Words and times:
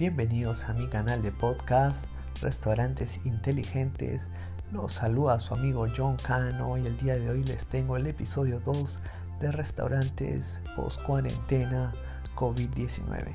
Bienvenidos 0.00 0.64
a 0.64 0.72
mi 0.72 0.86
canal 0.86 1.20
de 1.20 1.30
podcast 1.30 2.06
Restaurantes 2.40 3.20
Inteligentes. 3.26 4.30
Los 4.72 4.94
saluda 4.94 5.38
su 5.40 5.52
amigo 5.52 5.86
John 5.94 6.16
Cano 6.16 6.78
y 6.78 6.86
el 6.86 6.96
día 6.96 7.18
de 7.18 7.28
hoy 7.28 7.44
les 7.44 7.66
tengo 7.66 7.98
el 7.98 8.06
episodio 8.06 8.60
2 8.60 9.02
de 9.42 9.52
Restaurantes 9.52 10.62
Post 10.74 11.02
Cuarentena 11.02 11.92
COVID-19. 12.34 13.34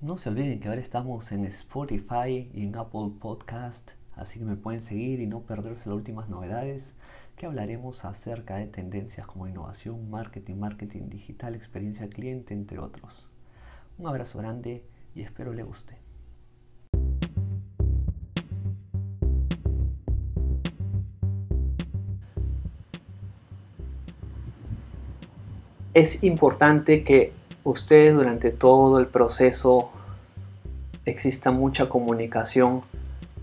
No 0.00 0.18
se 0.18 0.30
olviden 0.30 0.58
que 0.58 0.68
ahora 0.68 0.80
estamos 0.80 1.30
en 1.30 1.44
Spotify 1.44 2.50
y 2.52 2.64
en 2.64 2.74
Apple 2.74 3.12
Podcast, 3.20 3.92
así 4.16 4.40
que 4.40 4.44
me 4.44 4.56
pueden 4.56 4.82
seguir 4.82 5.20
y 5.20 5.28
no 5.28 5.42
perderse 5.42 5.88
las 5.88 5.96
últimas 5.96 6.28
novedades 6.28 6.96
que 7.40 7.46
hablaremos 7.46 8.04
acerca 8.04 8.56
de 8.56 8.66
tendencias 8.66 9.26
como 9.26 9.48
innovación, 9.48 10.10
marketing, 10.10 10.56
marketing 10.56 11.08
digital, 11.08 11.54
experiencia 11.54 12.06
cliente, 12.06 12.52
entre 12.52 12.78
otros. 12.78 13.30
Un 13.96 14.08
abrazo 14.08 14.40
grande 14.40 14.84
y 15.14 15.22
espero 15.22 15.54
le 15.54 15.62
guste. 15.62 15.96
Es 25.94 26.22
importante 26.22 27.04
que 27.04 27.32
ustedes 27.64 28.14
durante 28.14 28.50
todo 28.50 28.98
el 28.98 29.06
proceso 29.06 29.90
exista 31.06 31.50
mucha 31.50 31.88
comunicación 31.88 32.82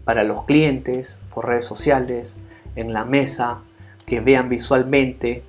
para 0.03 0.23
los 0.23 0.43
clientes 0.43 1.19
por 1.33 1.47
redes 1.47 1.65
sociales, 1.65 2.37
en 2.75 2.93
la 2.93 3.03
mesa, 3.03 3.63
que 4.07 4.21
vean 4.21 4.49
visualmente. 4.49 5.43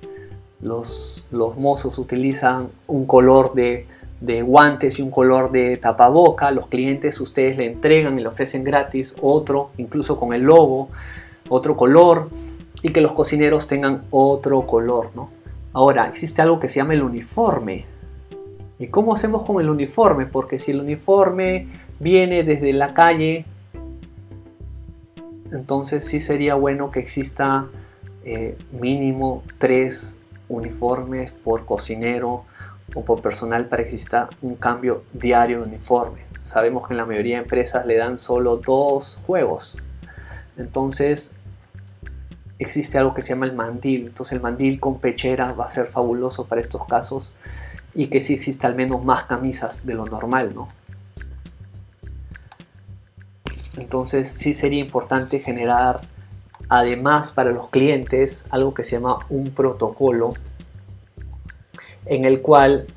Los, 0.61 1.25
los 1.31 1.57
mozos 1.57 1.97
utilizan 1.97 2.67
un 2.87 3.05
color 3.05 3.53
de, 3.53 3.87
de 4.19 4.41
guantes 4.41 4.99
y 4.99 5.01
un 5.01 5.09
color 5.09 5.51
de 5.51 5.77
tapaboca. 5.77 6.51
Los 6.51 6.67
clientes 6.67 7.19
ustedes 7.21 7.57
le 7.57 7.65
entregan 7.65 8.19
y 8.19 8.21
le 8.21 8.27
ofrecen 8.27 8.65
gratis 8.65 9.15
otro, 9.21 9.71
incluso 9.77 10.19
con 10.19 10.33
el 10.33 10.41
logo, 10.41 10.89
otro 11.47 11.77
color. 11.77 12.29
Y 12.81 12.89
que 12.89 13.01
los 13.01 13.13
cocineros 13.13 13.67
tengan 13.67 14.03
otro 14.11 14.65
color, 14.65 15.11
¿no? 15.15 15.29
Ahora, 15.71 16.07
existe 16.07 16.41
algo 16.41 16.59
que 16.59 16.67
se 16.67 16.75
llama 16.75 16.93
el 16.93 17.03
uniforme. 17.03 17.85
¿Y 18.77 18.87
cómo 18.87 19.13
hacemos 19.13 19.43
con 19.43 19.61
el 19.61 19.69
uniforme? 19.69 20.25
Porque 20.25 20.59
si 20.59 20.71
el 20.71 20.81
uniforme 20.81 21.67
viene 21.99 22.43
desde 22.43 22.73
la 22.73 22.93
calle, 22.93 23.45
entonces 25.51 26.05
sí 26.05 26.19
sería 26.19 26.55
bueno 26.55 26.91
que 26.91 26.99
exista 26.99 27.67
eh, 28.23 28.57
mínimo 28.71 29.43
tres 29.57 30.19
uniformes 30.47 31.31
por 31.31 31.65
cocinero 31.65 32.45
o 32.95 33.05
por 33.05 33.21
personal 33.21 33.67
para 33.67 33.83
que 33.83 33.89
exista 33.89 34.29
un 34.41 34.55
cambio 34.55 35.03
diario 35.13 35.59
de 35.61 35.67
uniforme. 35.67 36.21
Sabemos 36.41 36.87
que 36.87 36.93
en 36.93 36.97
la 36.97 37.05
mayoría 37.05 37.37
de 37.37 37.43
empresas 37.43 37.85
le 37.85 37.95
dan 37.97 38.17
solo 38.17 38.57
dos 38.57 39.19
juegos. 39.25 39.77
Entonces 40.57 41.35
existe 42.57 42.97
algo 42.97 43.13
que 43.13 43.21
se 43.21 43.29
llama 43.29 43.45
el 43.45 43.53
mandil. 43.53 44.07
Entonces 44.07 44.33
el 44.33 44.41
mandil 44.41 44.79
con 44.79 44.99
pechera 44.99 45.53
va 45.53 45.65
a 45.65 45.69
ser 45.69 45.87
fabuloso 45.87 46.45
para 46.45 46.61
estos 46.61 46.85
casos 46.85 47.33
y 47.93 48.07
que 48.07 48.21
si 48.21 48.33
exista 48.33 48.67
al 48.67 48.75
menos 48.75 49.03
más 49.03 49.23
camisas 49.23 49.85
de 49.85 49.93
lo 49.93 50.05
normal, 50.05 50.53
¿no? 50.53 50.67
Entonces 53.77 54.29
sí 54.29 54.53
sería 54.53 54.79
importante 54.79 55.39
generar 55.39 56.01
además 56.69 57.31
para 57.31 57.51
los 57.51 57.69
clientes 57.69 58.45
algo 58.51 58.73
que 58.73 58.83
se 58.83 58.91
llama 58.91 59.19
un 59.29 59.51
protocolo 59.51 60.33
en 62.05 62.25
el 62.25 62.41
cual 62.41 62.87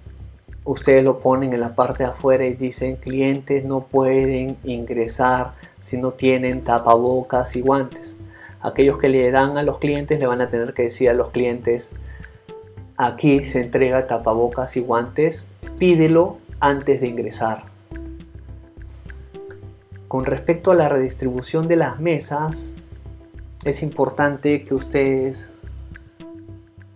ustedes 0.64 1.02
lo 1.02 1.18
ponen 1.18 1.52
en 1.52 1.60
la 1.60 1.74
parte 1.74 2.04
de 2.04 2.10
afuera 2.10 2.46
y 2.46 2.54
dicen 2.54 2.96
clientes 2.96 3.64
no 3.64 3.80
pueden 3.80 4.56
ingresar 4.62 5.54
si 5.78 5.96
no 5.96 6.12
tienen 6.12 6.62
tapabocas 6.62 7.56
y 7.56 7.62
guantes. 7.62 8.16
Aquellos 8.60 8.98
que 8.98 9.08
le 9.08 9.28
dan 9.32 9.58
a 9.58 9.64
los 9.64 9.78
clientes 9.78 10.20
le 10.20 10.26
van 10.26 10.40
a 10.40 10.48
tener 10.48 10.72
que 10.72 10.84
decir 10.84 11.10
a 11.10 11.14
los 11.14 11.30
clientes 11.30 11.94
aquí 12.96 13.42
se 13.42 13.60
entrega 13.60 14.06
tapabocas 14.06 14.76
y 14.76 14.80
guantes, 14.80 15.50
pídelo 15.78 16.38
antes 16.60 17.00
de 17.00 17.08
ingresar. 17.08 17.64
Con 20.06 20.26
respecto 20.26 20.70
a 20.70 20.74
la 20.74 20.88
redistribución 20.88 21.68
de 21.68 21.76
las 21.76 21.98
mesas, 21.98 22.76
es 23.64 23.82
importante 23.82 24.64
que 24.64 24.74
ustedes 24.74 25.52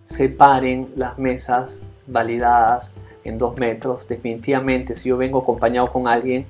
separen 0.03 0.91
las 0.95 1.17
mesas 1.17 1.81
validadas 2.07 2.93
en 3.23 3.37
dos 3.37 3.57
metros. 3.57 4.07
Definitivamente, 4.07 4.95
si 4.95 5.09
yo 5.09 5.17
vengo 5.17 5.39
acompañado 5.39 5.91
con 5.91 6.07
alguien, 6.07 6.45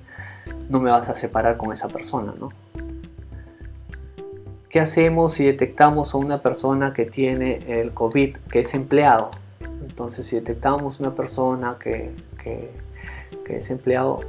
no 0.69 0.79
me 0.79 0.89
vas 0.89 1.09
a 1.09 1.16
separar 1.16 1.57
con 1.57 1.72
esa 1.72 1.88
persona, 1.88 2.33
¿no? 2.39 2.50
¿Qué 4.69 4.79
hacemos 4.79 5.33
si 5.33 5.45
detectamos 5.45 6.13
a 6.13 6.17
una 6.17 6.41
persona 6.41 6.94
que 6.94 7.05
tiene 7.05 7.59
el 7.81 7.94
COVID, 7.94 8.38
que 8.51 8.59
es 8.59 8.73
empleado? 8.73 9.31
Entonces, 9.81 10.28
si 10.28 10.35
detectamos 10.35 10.99
una 10.99 11.16
persona 11.16 11.78
que, 11.79 12.13
que, 12.44 12.69
que 13.45 13.57
es 13.57 13.72
empleado, 13.72 14.19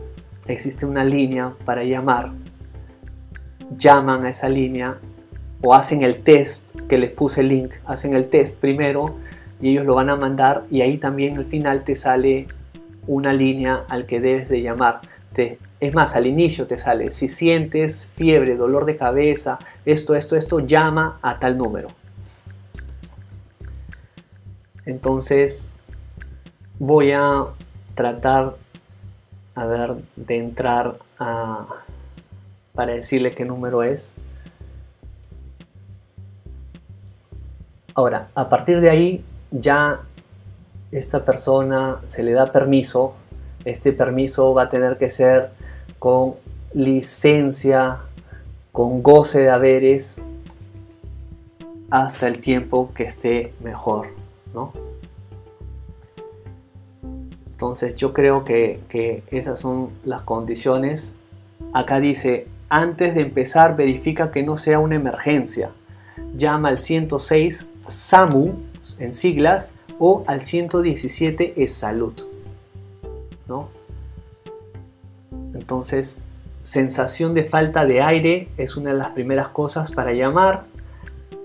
existe 0.47 0.87
una 0.87 1.03
línea 1.03 1.55
para 1.65 1.83
llamar. 1.83 2.33
Llaman 3.77 4.25
a 4.25 4.31
esa 4.31 4.49
línea 4.49 4.99
o 5.63 5.75
hacen 5.75 6.03
el 6.03 6.23
test 6.23 6.79
que 6.89 6.99
les 6.99 7.11
puse 7.11 7.41
el 7.41 7.49
link, 7.49 7.75
hacen 7.85 8.15
el 8.15 8.29
test 8.29 8.61
primero 8.61 9.17
y 9.61 9.71
ellos 9.71 9.85
lo 9.85 9.95
van 9.95 10.11
a 10.11 10.17
mandar 10.17 10.65
y 10.71 10.83
ahí 10.83 10.99
también 10.99 11.37
al 11.37 11.47
final 11.47 11.85
te 11.85 11.97
sale 11.97 12.47
una 13.07 13.33
línea 13.33 13.85
al 13.89 14.07
que 14.07 14.21
debes 14.21 14.49
de 14.49 14.63
llamar. 14.63 15.01
es 15.81 15.95
más, 15.95 16.17
al 16.17 16.27
inicio 16.27 16.67
te 16.67 16.79
sale, 16.79 17.11
si 17.11 17.29
sientes 17.29 18.11
fiebre, 18.15 18.57
dolor 18.57 18.85
de 18.85 18.97
cabeza, 18.97 19.59
esto, 19.85 20.15
esto, 20.15 20.37
esto, 20.37 20.61
llama 20.61 21.19
a 21.23 21.39
tal 21.39 21.57
número. 21.57 21.89
Entonces 24.85 25.71
voy 26.79 27.13
a 27.13 27.45
tratar, 27.95 28.57
de 30.17 30.37
entrar 30.37 30.99
a, 31.19 31.67
para 32.75 32.95
decirle 32.95 33.33
qué 33.33 33.45
número 33.45 33.83
es. 33.83 34.15
Ahora, 37.99 38.29
a 38.37 38.49
partir 38.49 38.81
de 38.81 38.91
ahí 38.91 39.25
ya 39.51 40.03
esta 40.93 41.25
persona 41.25 42.01
se 42.07 42.23
le 42.23 42.31
da 42.31 42.53
permiso. 42.53 43.15
Este 43.65 43.93
permiso 43.93 44.55
va 44.55 44.63
a 44.63 44.69
tener 44.69 44.99
que 44.99 45.11
ser 45.11 45.51
con 45.99 46.35
licencia, 46.73 47.99
con 48.71 49.03
goce 49.03 49.41
de 49.41 49.51
haberes 49.51 50.23
hasta 51.91 52.29
el 52.29 52.41
tiempo 52.41 52.93
que 52.95 53.03
esté 53.03 53.53
mejor, 53.65 54.11
¿no? 54.55 54.73
Entonces 57.51 57.97
yo 57.97 58.13
creo 58.13 58.45
que, 58.45 58.79
que 58.89 59.25
esas 59.33 59.59
son 59.59 59.91
las 60.05 60.23
condiciones. 60.23 61.19
Acá 61.73 61.99
dice, 61.99 62.47
antes 62.69 63.17
de 63.17 63.23
empezar 63.23 63.75
verifica 63.75 64.31
que 64.31 64.45
no 64.45 64.57
sea 64.57 64.79
una 64.79 64.95
emergencia. 64.95 65.73
Llama 66.37 66.69
al 66.69 66.79
106 66.79 67.71
SAMU 67.89 68.55
en 68.99 69.15
siglas 69.15 69.75
o 69.99 70.25
al 70.27 70.45
117 70.45 71.63
es 71.63 71.75
salud. 71.75 72.15
¿no? 73.49 73.69
Entonces, 75.55 76.25
sensación 76.61 77.35
de 77.35 77.45
falta 77.45 77.85
de 77.85 78.03
aire 78.03 78.49
es 78.57 78.77
una 78.77 78.91
de 78.91 78.97
las 78.97 79.11
primeras 79.11 79.49
cosas 79.49 79.91
para 79.91 80.13
llamar. 80.13 80.67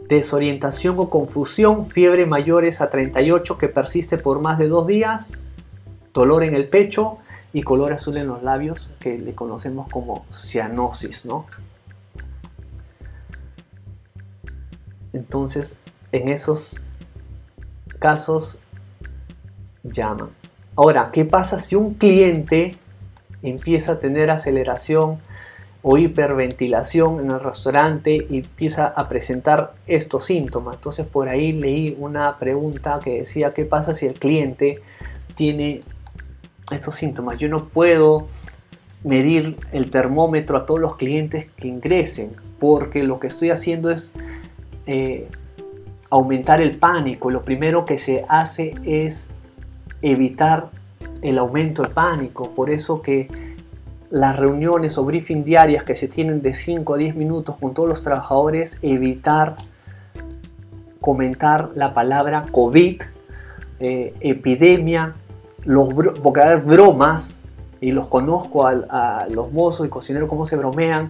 Desorientación 0.07 0.95
o 0.99 1.09
confusión, 1.09 1.85
fiebre 1.85 2.25
mayores 2.25 2.81
a 2.81 2.89
38 2.89 3.57
que 3.57 3.69
persiste 3.69 4.17
por 4.17 4.41
más 4.41 4.59
de 4.59 4.67
dos 4.67 4.85
días, 4.85 5.41
dolor 6.13 6.43
en 6.43 6.55
el 6.55 6.67
pecho 6.67 7.17
y 7.53 7.63
color 7.63 7.93
azul 7.93 8.17
en 8.17 8.27
los 8.27 8.43
labios 8.43 8.93
que 8.99 9.17
le 9.17 9.33
conocemos 9.33 9.87
como 9.87 10.25
cianosis, 10.31 11.25
¿no? 11.25 11.45
Entonces, 15.13 15.79
en 16.13 16.29
esos 16.29 16.81
casos 17.99 18.59
llaman. 19.83 20.29
Ahora, 20.75 21.09
¿qué 21.11 21.25
pasa 21.25 21.59
si 21.59 21.75
un 21.75 21.95
cliente 21.95 22.77
empieza 23.41 23.93
a 23.93 23.99
tener 23.99 24.31
aceleración 24.31 25.19
o 25.81 25.97
hiperventilación 25.97 27.19
en 27.19 27.31
el 27.31 27.39
restaurante 27.39 28.25
y 28.29 28.37
empieza 28.37 28.87
a 28.87 29.09
presentar 29.09 29.73
estos 29.87 30.25
síntomas? 30.25 30.75
Entonces 30.75 31.05
por 31.05 31.27
ahí 31.27 31.51
leí 31.51 31.97
una 31.99 32.37
pregunta 32.37 32.99
que 33.03 33.19
decía, 33.19 33.53
¿qué 33.53 33.65
pasa 33.65 33.93
si 33.93 34.05
el 34.05 34.13
cliente 34.13 34.81
tiene 35.35 35.81
estos 36.71 36.95
síntomas? 36.95 37.39
Yo 37.39 37.49
no 37.49 37.69
puedo 37.69 38.27
medir 39.03 39.57
el 39.71 39.89
termómetro 39.89 40.57
a 40.57 40.65
todos 40.65 40.79
los 40.79 40.95
clientes 40.95 41.47
que 41.57 41.67
ingresen 41.67 42.35
porque 42.59 43.03
lo 43.03 43.19
que 43.19 43.27
estoy 43.27 43.49
haciendo 43.49 43.89
es 43.89 44.13
eh, 44.85 45.27
aumentar 46.13 46.61
el 46.61 46.77
pánico, 46.77 47.31
lo 47.31 47.43
primero 47.43 47.85
que 47.85 47.97
se 47.97 48.23
hace 48.29 48.75
es 48.85 49.31
evitar 50.03 50.69
el 51.23 51.39
aumento 51.39 51.81
de 51.81 51.89
pánico. 51.89 52.51
Por 52.51 52.69
eso 52.69 53.01
que 53.01 53.27
las 54.11 54.37
reuniones 54.37 54.99
o 54.99 55.05
briefing 55.05 55.43
diarias 55.43 55.83
que 55.83 55.95
se 55.95 56.07
tienen 56.07 56.43
de 56.43 56.53
5 56.53 56.93
a 56.93 56.97
10 56.97 57.15
minutos 57.15 57.57
con 57.57 57.73
todos 57.73 57.89
los 57.89 58.03
trabajadores, 58.03 58.77
evitar 58.83 59.55
comentar 61.01 61.71
la 61.73 61.95
palabra 61.95 62.45
COVID, 62.51 63.01
eh, 63.79 64.13
epidemia, 64.19 65.15
los 65.65 65.89
porque 66.21 66.41
hay 66.41 66.59
bromas, 66.59 67.41
y 67.81 67.91
los 67.91 68.05
conozco 68.05 68.67
a, 68.67 69.25
los 69.31 69.51
mozos 69.51 69.87
y 69.87 69.89
cocineros 69.89 70.29
cómo 70.29 70.45
se 70.45 70.57
bromean, 70.57 71.09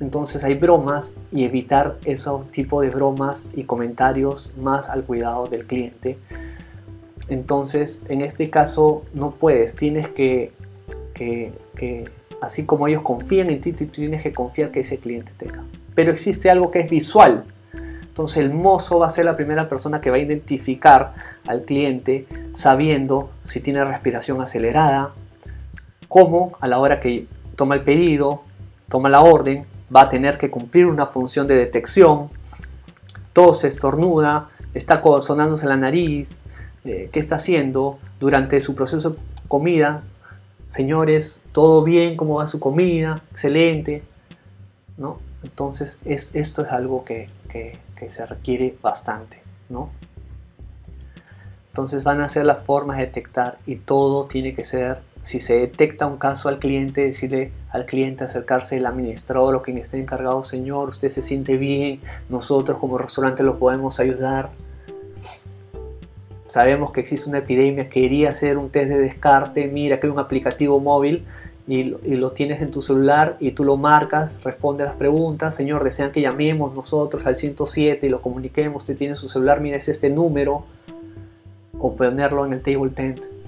entonces 0.00 0.42
hay 0.44 0.54
bromas 0.54 1.14
y 1.30 1.44
evitar 1.44 1.98
esos 2.04 2.50
tipos 2.50 2.82
de 2.82 2.90
bromas 2.90 3.50
y 3.54 3.64
comentarios 3.64 4.52
más 4.56 4.88
al 4.88 5.04
cuidado 5.04 5.46
del 5.46 5.66
cliente. 5.66 6.18
Entonces, 7.28 8.04
en 8.08 8.22
este 8.22 8.50
caso 8.50 9.04
no 9.14 9.32
puedes, 9.32 9.76
tienes 9.76 10.08
que, 10.08 10.52
que, 11.14 11.52
que 11.76 12.08
así 12.40 12.64
como 12.64 12.88
ellos 12.88 13.02
confían 13.02 13.50
en 13.50 13.60
ti, 13.60 13.72
tú 13.72 13.86
tienes 13.86 14.22
que 14.22 14.32
confiar 14.32 14.70
que 14.70 14.80
ese 14.80 14.98
cliente 14.98 15.32
tenga. 15.36 15.62
Pero 15.94 16.10
existe 16.10 16.50
algo 16.50 16.70
que 16.70 16.80
es 16.80 16.90
visual, 16.90 17.44
entonces 18.10 18.38
el 18.38 18.52
mozo 18.52 18.98
va 18.98 19.06
a 19.06 19.10
ser 19.10 19.24
la 19.24 19.36
primera 19.36 19.68
persona 19.68 20.00
que 20.00 20.10
va 20.10 20.16
a 20.16 20.20
identificar 20.20 21.14
al 21.46 21.62
cliente 21.64 22.26
sabiendo 22.52 23.30
si 23.44 23.60
tiene 23.60 23.84
respiración 23.84 24.40
acelerada, 24.40 25.12
cómo 26.08 26.52
a 26.60 26.66
la 26.66 26.78
hora 26.78 26.98
que 27.00 27.26
toma 27.54 27.76
el 27.76 27.82
pedido, 27.82 28.42
toma 28.88 29.08
la 29.08 29.20
orden, 29.20 29.64
va 29.94 30.02
a 30.02 30.08
tener 30.08 30.38
que 30.38 30.50
cumplir 30.50 30.86
una 30.86 31.06
función 31.06 31.46
de 31.46 31.54
detección, 31.54 32.30
se 33.54 33.68
estornuda, 33.68 34.50
está 34.74 35.00
sonándose 35.20 35.66
la 35.66 35.76
nariz, 35.76 36.38
eh, 36.84 37.08
qué 37.12 37.20
está 37.20 37.36
haciendo 37.36 37.98
durante 38.18 38.60
su 38.60 38.74
proceso 38.74 39.10
de 39.10 39.16
comida. 39.48 40.02
Señores, 40.66 41.44
todo 41.52 41.82
bien, 41.82 42.16
cómo 42.16 42.36
va 42.36 42.46
su 42.46 42.60
comida, 42.60 43.22
excelente. 43.30 44.02
¿no? 44.98 45.18
Entonces 45.42 46.00
esto 46.04 46.62
es 46.62 46.70
algo 46.70 47.04
que, 47.04 47.28
se 48.08 48.26
requiere 48.26 48.76
bastante. 48.82 49.42
¿no? 49.68 49.90
Entonces 51.68 52.04
van 52.04 52.20
a 52.20 52.28
ser 52.28 52.44
las 52.44 52.62
formas 52.62 52.98
de 52.98 53.06
detectar 53.06 53.58
y 53.66 53.76
todo 53.76 54.26
tiene 54.26 54.54
que 54.54 54.64
ser, 54.64 55.00
si 55.22 55.40
se 55.40 55.58
detecta 55.58 56.06
un 56.06 56.16
caso 56.16 56.48
al 56.48 56.58
cliente, 56.58 57.02
decirle 57.02 57.52
al 57.70 57.86
cliente 57.86 58.24
acercarse 58.24 58.78
al 58.78 58.86
administrador 58.86 59.54
o 59.54 59.62
quien 59.62 59.78
esté 59.78 59.98
encargado, 59.98 60.42
señor, 60.44 60.88
usted 60.88 61.10
se 61.10 61.22
siente 61.22 61.56
bien, 61.56 62.00
nosotros 62.28 62.78
como 62.78 62.98
restaurante 62.98 63.42
lo 63.42 63.58
podemos 63.58 64.00
ayudar. 64.00 64.50
Sabemos 66.46 66.90
que 66.90 67.00
existe 67.00 67.28
una 67.28 67.38
epidemia, 67.38 67.88
quería 67.88 68.30
hacer 68.30 68.58
un 68.58 68.70
test 68.70 68.90
de 68.90 68.98
descarte, 68.98 69.68
mira 69.68 70.00
que 70.00 70.06
hay 70.06 70.12
un 70.12 70.18
aplicativo 70.18 70.80
móvil 70.80 71.24
y, 71.68 71.84
lo 72.16 72.32
tienes 72.32 72.60
en 72.62 72.72
tu 72.72 72.82
celular 72.82 73.36
y 73.38 73.52
tú 73.52 73.62
lo 73.62 73.76
marcas, 73.76 74.42
responde 74.42 74.82
a 74.82 74.86
las 74.86 74.96
preguntas, 74.96 75.54
señor, 75.54 75.84
desean 75.84 76.10
que 76.10 76.20
llamemos 76.20 76.74
nosotros 76.74 77.24
al 77.26 77.36
107 77.36 78.04
y 78.04 78.10
lo 78.10 78.20
comuniquemos, 78.20 78.82
usted 78.82 78.96
tiene 78.96 79.14
su 79.14 79.28
celular, 79.28 79.60
mira 79.60 79.76
es 79.76 79.88
este 79.88 80.10
número, 80.10 80.64
o 81.78 81.94
ponerlo 81.94 82.44
en 82.44 82.54
el 82.54 82.62
table 82.62 82.90
tent. 82.90 83.39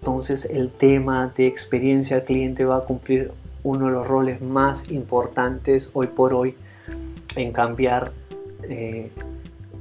Entonces 0.00 0.46
el 0.46 0.70
tema 0.70 1.30
de 1.36 1.46
experiencia 1.46 2.16
al 2.16 2.24
cliente 2.24 2.64
va 2.64 2.78
a 2.78 2.80
cumplir 2.80 3.32
uno 3.62 3.86
de 3.86 3.92
los 3.92 4.08
roles 4.08 4.40
más 4.40 4.90
importantes 4.90 5.90
hoy 5.92 6.06
por 6.06 6.32
hoy 6.32 6.56
en 7.36 7.52
cambiar 7.52 8.12
eh, 8.62 9.12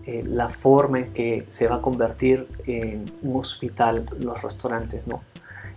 eh, 0.06 0.24
la 0.25 0.50
forma 0.50 1.00
en 1.00 1.13
que 1.13 1.45
se 1.48 1.68
va 1.68 1.77
a 1.77 1.81
convertir 1.81 2.48
en 2.66 3.13
un 3.21 3.39
hospital 3.39 4.06
los 4.19 4.42
restaurantes, 4.42 5.07
¿no? 5.07 5.21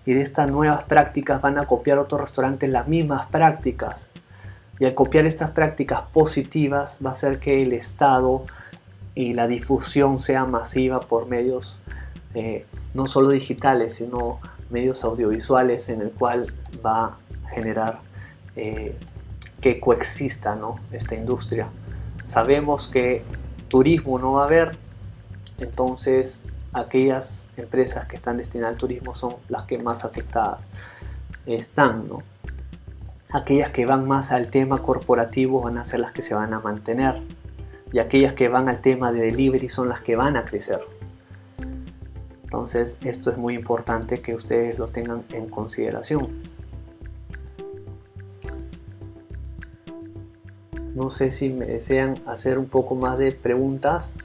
Y 0.05 0.15
de 0.15 0.23
estas 0.23 0.49
nuevas 0.49 0.83
prácticas 0.83 1.41
van 1.41 1.59
a 1.59 1.67
copiar 1.67 1.99
otros 1.99 2.21
restaurantes 2.21 2.69
las 2.69 2.89
mismas 2.89 3.27
prácticas. 3.27 4.11
Y 4.81 4.85
al 4.85 4.95
copiar 4.95 5.27
estas 5.27 5.51
prácticas 5.51 6.03
positivas 6.13 7.01
va 7.05 7.11
a 7.11 7.13
hacer 7.13 7.39
que 7.39 7.63
el 7.63 7.73
Estado 7.73 8.45
y 9.15 9.35
la 9.35 9.47
difusión 9.47 10.19
sea 10.19 10.45
masiva 10.45 10.99
por 10.99 11.29
medios 11.29 11.83
eh, 12.35 12.67
no 12.95 13.07
solo 13.07 13.31
digitales, 13.31 13.95
sino 13.95 14.41
medios 14.71 15.05
audiovisuales 15.05 15.89
en 15.89 16.01
el 16.01 16.11
cual 16.11 16.53
va 16.85 17.05
a 17.05 17.19
generar 17.55 18.01
eh, 18.57 18.97
que 19.61 19.79
coexista 19.79 20.59
esta 20.91 21.15
industria. 21.15 21.69
Sabemos 22.25 22.89
que 22.89 23.23
turismo 23.69 24.19
no 24.19 24.33
va 24.35 24.43
a 24.43 24.47
haber, 24.47 24.77
entonces 25.59 26.47
aquellas 26.73 27.47
empresas 27.57 28.07
que 28.07 28.17
están 28.17 28.39
destinadas 28.39 28.75
al 28.75 28.79
turismo 28.79 29.15
son 29.15 29.37
las 29.49 29.65
que 29.65 29.79
más 29.79 30.05
afectadas 30.05 30.69
están. 31.47 32.09
¿no? 32.09 32.23
Aquellas 33.31 33.71
que 33.71 33.87
van 33.87 34.07
más 34.07 34.33
al 34.33 34.51
tema 34.51 34.83
corporativo 34.83 35.61
van 35.61 35.79
a 35.79 35.85
ser 35.85 36.01
las 36.01 36.13
que 36.13 36.23
se 36.23 36.35
van 36.35 36.53
a 36.55 36.61
mantener 36.61 37.23
y 37.93 37.99
aquellas 37.99 38.33
que 38.33 38.49
van 38.49 38.69
al 38.69 38.81
tema 38.81 39.13
de 39.13 39.21
delivery 39.21 39.69
son 39.69 39.89
las 39.89 40.01
que 40.01 40.17
van 40.17 40.37
a 40.37 40.45
crecer. 40.45 40.81
Entonces 42.53 42.99
esto 43.03 43.31
es 43.31 43.39
muy 43.39 43.55
importante 43.55 44.21
que 44.21 44.35
ustedes 44.35 44.79
lo 44.79 44.89
tengan 44.89 45.25
en 45.33 45.49
consideración. 45.49 46.43
No 50.95 51.09
sé 51.09 51.31
si 51.31 51.49
me 51.49 51.65
desean 51.65 52.23
hacer 52.27 52.59
un 52.59 52.67
poco 52.67 52.95
más 52.95 53.17
de 53.17 53.33
preguntas. 53.33 54.17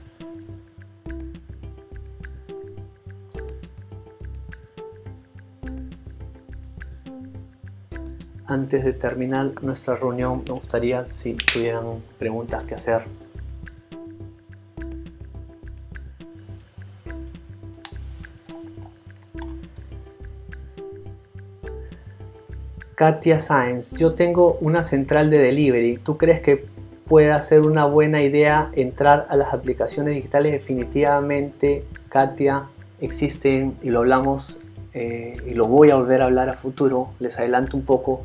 Antes 8.44 8.84
de 8.84 8.92
terminar 8.92 9.62
nuestra 9.62 9.96
reunión, 9.96 10.44
me 10.46 10.52
gustaría 10.52 11.02
si 11.02 11.32
tuvieran 11.32 12.02
preguntas 12.18 12.62
que 12.64 12.74
hacer. 12.74 13.06
Katia 22.98 23.38
Sáenz, 23.38 23.96
yo 23.96 24.14
tengo 24.14 24.54
una 24.60 24.82
central 24.82 25.30
de 25.30 25.38
delivery. 25.38 25.98
¿Tú 25.98 26.18
crees 26.18 26.40
que 26.40 26.66
pueda 27.06 27.40
ser 27.42 27.60
una 27.60 27.84
buena 27.84 28.22
idea 28.22 28.72
entrar 28.74 29.28
a 29.30 29.36
las 29.36 29.54
aplicaciones 29.54 30.16
digitales? 30.16 30.50
Definitivamente, 30.50 31.84
Katia, 32.08 32.64
existen 33.00 33.76
y 33.82 33.90
lo 33.90 34.00
hablamos 34.00 34.62
eh, 34.94 35.40
y 35.46 35.54
lo 35.54 35.68
voy 35.68 35.92
a 35.92 35.94
volver 35.94 36.22
a 36.22 36.24
hablar 36.24 36.48
a 36.48 36.54
futuro. 36.54 37.10
Les 37.20 37.38
adelanto 37.38 37.76
un 37.76 37.84
poco. 37.84 38.24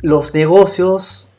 Los 0.00 0.32
negocios 0.32 1.30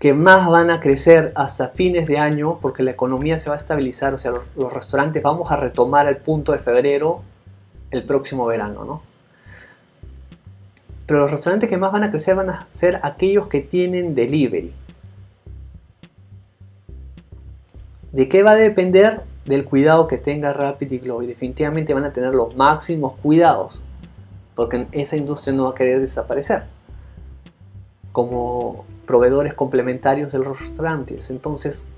que 0.00 0.14
más 0.14 0.50
van 0.50 0.68
a 0.72 0.80
crecer 0.80 1.30
hasta 1.36 1.68
fines 1.68 2.08
de 2.08 2.18
año, 2.18 2.58
porque 2.60 2.82
la 2.82 2.90
economía 2.90 3.38
se 3.38 3.50
va 3.50 3.54
a 3.54 3.58
estabilizar, 3.58 4.14
o 4.14 4.18
sea, 4.18 4.32
los, 4.32 4.42
los 4.56 4.72
restaurantes 4.72 5.22
vamos 5.22 5.52
a 5.52 5.56
retomar 5.56 6.08
el 6.08 6.16
punto 6.16 6.50
de 6.50 6.58
febrero 6.58 7.22
el 7.92 8.02
próximo 8.02 8.44
verano, 8.44 8.84
¿no? 8.84 9.17
Pero 11.08 11.20
los 11.20 11.30
restaurantes 11.30 11.70
que 11.70 11.78
más 11.78 11.90
van 11.90 12.04
a 12.04 12.10
crecer 12.10 12.36
van 12.36 12.50
a 12.50 12.68
ser 12.70 13.00
aquellos 13.02 13.46
que 13.46 13.62
tienen 13.62 14.14
delivery. 14.14 14.74
¿De 18.12 18.28
qué 18.28 18.42
va 18.42 18.50
a 18.50 18.56
depender? 18.56 19.22
Del 19.46 19.64
cuidado 19.64 20.06
que 20.06 20.18
tenga 20.18 20.52
Rapid 20.52 20.92
y 20.92 20.98
Globo. 20.98 21.22
Y 21.22 21.26
definitivamente 21.26 21.94
van 21.94 22.04
a 22.04 22.12
tener 22.12 22.34
los 22.34 22.54
máximos 22.56 23.14
cuidados. 23.14 23.82
Porque 24.54 24.86
esa 24.92 25.16
industria 25.16 25.54
no 25.54 25.64
va 25.64 25.70
a 25.70 25.74
querer 25.74 25.98
desaparecer. 25.98 26.64
Como 28.12 28.84
proveedores 29.06 29.54
complementarios 29.54 30.30
de 30.32 30.40
los 30.40 30.60
restaurantes. 30.60 31.30
Entonces, 31.30 31.88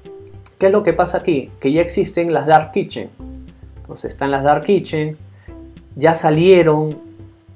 ¿qué 0.56 0.66
es 0.66 0.72
lo 0.72 0.84
que 0.84 0.92
pasa 0.92 1.18
aquí? 1.18 1.50
Que 1.58 1.72
ya 1.72 1.82
existen 1.82 2.32
las 2.32 2.46
Dark 2.46 2.70
Kitchen. 2.70 3.10
Entonces 3.78 4.12
están 4.12 4.30
las 4.30 4.44
Dark 4.44 4.62
Kitchen. 4.62 5.18
Ya 5.96 6.14
salieron 6.14 7.09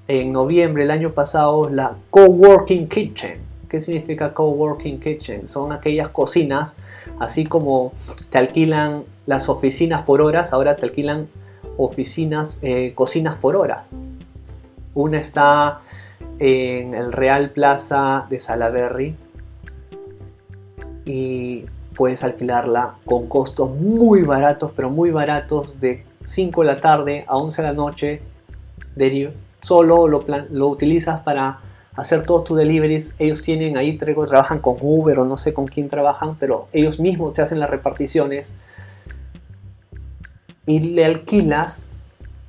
en 0.09 0.33
noviembre 0.33 0.83
del 0.83 0.91
año 0.91 1.13
pasado 1.13 1.69
la 1.71 1.97
Coworking 2.11 2.89
Kitchen. 2.89 3.39
¿Qué 3.69 3.81
significa 3.81 4.35
Coworking 4.35 5.01
Kitchen? 5.01 5.49
Son 5.49 5.73
aquellas 5.73 6.09
cocinas, 6.11 6.77
así 7.19 7.47
como 7.47 7.93
te 8.31 8.39
alquilan 8.39 9.05
las 9.27 9.49
oficinas 9.49 10.03
por 10.03 10.21
horas, 10.21 10.53
ahora 10.53 10.77
te 10.77 10.85
alquilan 10.85 11.29
oficinas, 11.77 12.61
eh, 12.63 12.93
cocinas 12.95 13.37
por 13.37 13.57
horas. 13.57 13.89
Una 14.95 15.19
está 15.19 15.81
en 16.39 16.95
el 16.95 17.13
Real 17.13 17.51
Plaza 17.51 18.27
de 18.29 18.39
Salaberry 18.39 19.17
y 21.05 21.65
puedes 21.97 22.23
alquilarla 22.23 22.95
con 23.05 23.27
costos 23.27 23.71
muy 23.71 24.23
baratos, 24.23 24.73
pero 24.75 24.91
muy 24.91 25.11
baratos, 25.11 25.81
de 25.81 26.05
5 26.23 26.61
de 26.63 26.67
la 26.67 26.81
tarde 26.81 27.25
a 27.27 27.37
11 27.37 27.63
de 27.63 27.69
la 27.69 27.75
noche, 27.75 28.23
solo 29.65 30.07
lo, 30.07 30.27
lo 30.51 30.69
utilizas 30.69 31.21
para 31.21 31.61
hacer 31.97 32.25
todos 32.25 32.45
tus 32.45 32.59
deliveries. 32.59 33.15
Ellos 33.19 33.41
tienen 33.41 33.79
ahí, 33.79 33.97
trabajan 33.97 34.59
con 34.59 34.77
Uber 34.79 35.21
o 35.21 35.25
no 35.25 35.39
sé 35.39 35.55
con 35.55 35.67
quién 35.67 35.89
trabajan, 35.89 36.37
pero 36.39 36.69
ellos 36.75 37.01
mismos 37.01 37.33
te 37.33 37.41
hacen 37.41 37.59
las 37.59 37.71
reparticiones. 37.71 38.55
y 40.67 40.81
le 40.81 41.05
alquilas 41.05 41.93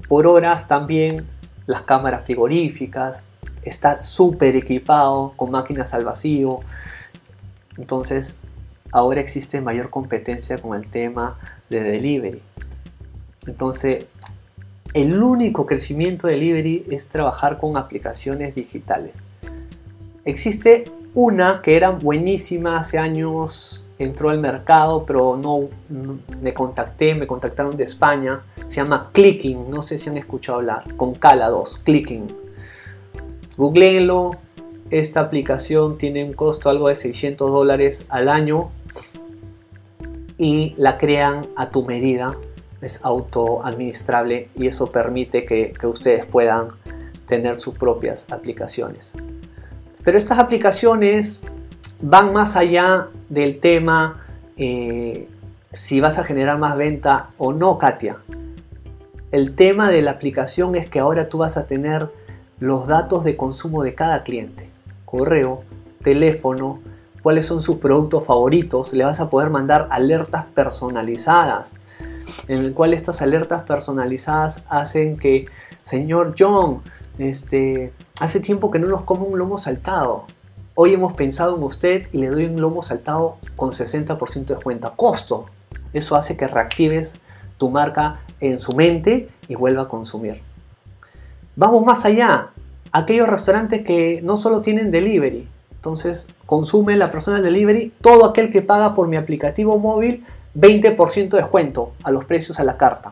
por 0.08 0.28
horas 0.28 0.68
también 0.68 1.26
las 1.68 1.82
cámaras 1.82 2.26
frigoríficas, 2.26 3.28
está 3.64 3.98
súper 3.98 4.56
equipado 4.56 5.34
con 5.38 5.52
máquinas 5.52 5.94
al 5.94 6.04
vacío. 6.04 6.60
Entonces, 7.78 8.40
ahora 8.92 9.22
existe 9.22 9.62
mayor 9.62 9.90
competencia 9.90 10.58
con 10.58 10.76
el 10.78 10.90
tema 10.90 11.40
de 11.70 11.82
delivery. 11.82 12.42
Entonces, 13.48 14.06
el 14.96 15.22
único 15.22 15.66
crecimiento 15.66 16.26
de 16.26 16.34
delivery 16.34 16.86
es 16.90 17.10
trabajar 17.10 17.58
con 17.58 17.76
aplicaciones 17.76 18.56
digitales. 18.56 19.24
Existe 20.24 20.90
una 21.14 21.62
que 21.62 21.76
era 21.76 21.90
buenísima 21.90 22.78
hace 22.78 22.98
años, 22.98 23.84
entró 24.00 24.30
al 24.30 24.40
mercado, 24.40 25.06
pero 25.06 25.36
no, 25.36 25.68
me 26.42 26.54
contacté, 26.54 27.14
me 27.14 27.28
contactaron 27.28 27.76
de 27.76 27.84
España. 27.84 28.44
Se 28.64 28.78
llama 28.78 29.10
Clicking, 29.12 29.70
no 29.70 29.82
sé 29.82 29.98
si 29.98 30.10
han 30.10 30.16
escuchado 30.16 30.60
hablar, 30.60 30.84
con 30.96 31.14
Cala 31.14 31.50
2, 31.50 31.80
Clicking. 31.80 32.34
Googleenlo, 33.58 34.32
esta 34.92 35.20
aplicación 35.20 35.98
tiene 35.98 36.24
un 36.24 36.32
costo 36.32 36.70
algo 36.70 36.88
de 36.88 36.96
600 36.96 37.52
dólares 37.52 38.06
al 38.08 38.30
año 38.30 38.70
y 40.38 40.74
la 40.78 40.98
crean 40.98 41.48
a 41.58 41.70
tu 41.70 41.84
medida. 41.84 42.38
Es 42.86 43.04
autoadministrable 43.04 44.50
y 44.56 44.68
eso 44.68 44.92
permite 44.92 45.44
que, 45.44 45.74
ustedes 45.88 46.28
puedan 46.28 46.68
tener 47.26 47.56
sus 47.56 47.74
propias 47.74 48.32
aplicaciones. 48.32 49.14
Pero 50.04 50.20
estas 50.20 50.38
aplicaciones 50.38 51.48
van 52.00 52.32
más 52.32 52.56
allá 52.56 53.08
del 53.28 53.60
tema 53.60 54.22
eh, 54.56 55.28
si 55.72 56.00
vas 56.00 56.20
a 56.20 56.24
generar 56.24 56.60
más 56.60 56.78
venta 56.78 57.32
o 57.40 57.54
no, 57.54 57.80
Katia. 57.80 58.18
El 59.32 59.56
tema 59.56 59.90
de 59.90 60.04
la 60.04 60.12
aplicación 60.12 60.76
es 60.76 60.88
que 60.88 61.00
ahora 61.00 61.28
tú 61.28 61.40
vas 61.40 61.58
a 61.58 61.66
tener 61.66 62.12
los 62.60 62.86
datos 62.86 63.24
de 63.24 63.36
consumo 63.36 63.82
de 63.82 63.96
cada 63.96 64.22
cliente. 64.22 64.70
Correo, 65.06 65.64
teléfono, 66.04 66.82
cuáles 67.24 67.48
son 67.48 67.64
sus 67.64 67.78
productos 67.78 68.28
favoritos. 68.28 68.94
Le 68.94 69.06
vas 69.06 69.20
a 69.20 69.32
poder 69.32 69.50
mandar 69.50 69.88
alertas 69.90 70.46
personalizadas. 70.46 71.78
En 72.48 72.60
el 72.60 72.74
cual 72.74 72.94
estas 72.94 73.22
alertas 73.22 73.64
personalizadas 73.64 74.64
hacen 74.70 75.18
que, 75.18 75.48
señor 75.84 76.36
John, 76.38 76.82
este, 77.18 77.94
hace 78.20 78.40
tiempo 78.40 78.72
que 78.72 78.80
no 78.80 78.88
nos 78.88 79.04
come 79.04 79.26
un 79.26 79.40
lomo 79.40 79.58
saltado. 79.58 80.28
Hoy 80.76 80.94
hemos 80.94 81.14
pensado 81.14 81.56
en 81.56 81.64
usted 81.64 82.08
y 82.12 82.18
le 82.18 82.28
doy 82.28 82.46
un 82.46 82.60
lomo 82.60 82.84
saltado 82.84 83.38
con 83.56 83.72
60% 83.72 84.46
de 84.46 84.62
cuenta. 84.62 84.92
Costo. 84.96 85.46
Eso 85.94 86.16
hace 86.16 86.36
que 86.36 86.48
reactives 86.48 87.16
tu 87.58 87.70
marca 87.70 88.20
en 88.42 88.60
su 88.60 88.74
mente 88.74 89.30
y 89.48 89.56
vuelva 89.56 89.84
a 89.84 89.88
consumir. 89.88 90.42
Vamos 91.56 91.86
más 91.86 92.04
allá. 92.04 92.50
Aquellos 92.92 93.30
restaurantes 93.30 93.84
que 93.84 94.22
no 94.22 94.36
solo 94.36 94.62
tienen 94.62 94.92
delivery. 94.92 95.48
Entonces, 95.74 96.28
consume 96.46 96.98
la 96.98 97.12
persona 97.12 97.38
del 97.38 97.54
delivery. 97.54 97.94
Todo 98.02 98.26
aquel 98.26 98.52
que 98.52 98.62
paga 98.62 98.94
por 98.94 99.08
mi 99.08 99.16
aplicativo 99.16 99.78
móvil, 99.78 100.26
20% 100.56 101.30
de 101.30 101.38
descuento 101.38 101.94
a 102.04 102.12
los 102.12 102.26
precios 102.26 102.60
a 102.60 102.64
la 102.64 102.78
carta. 102.78 103.12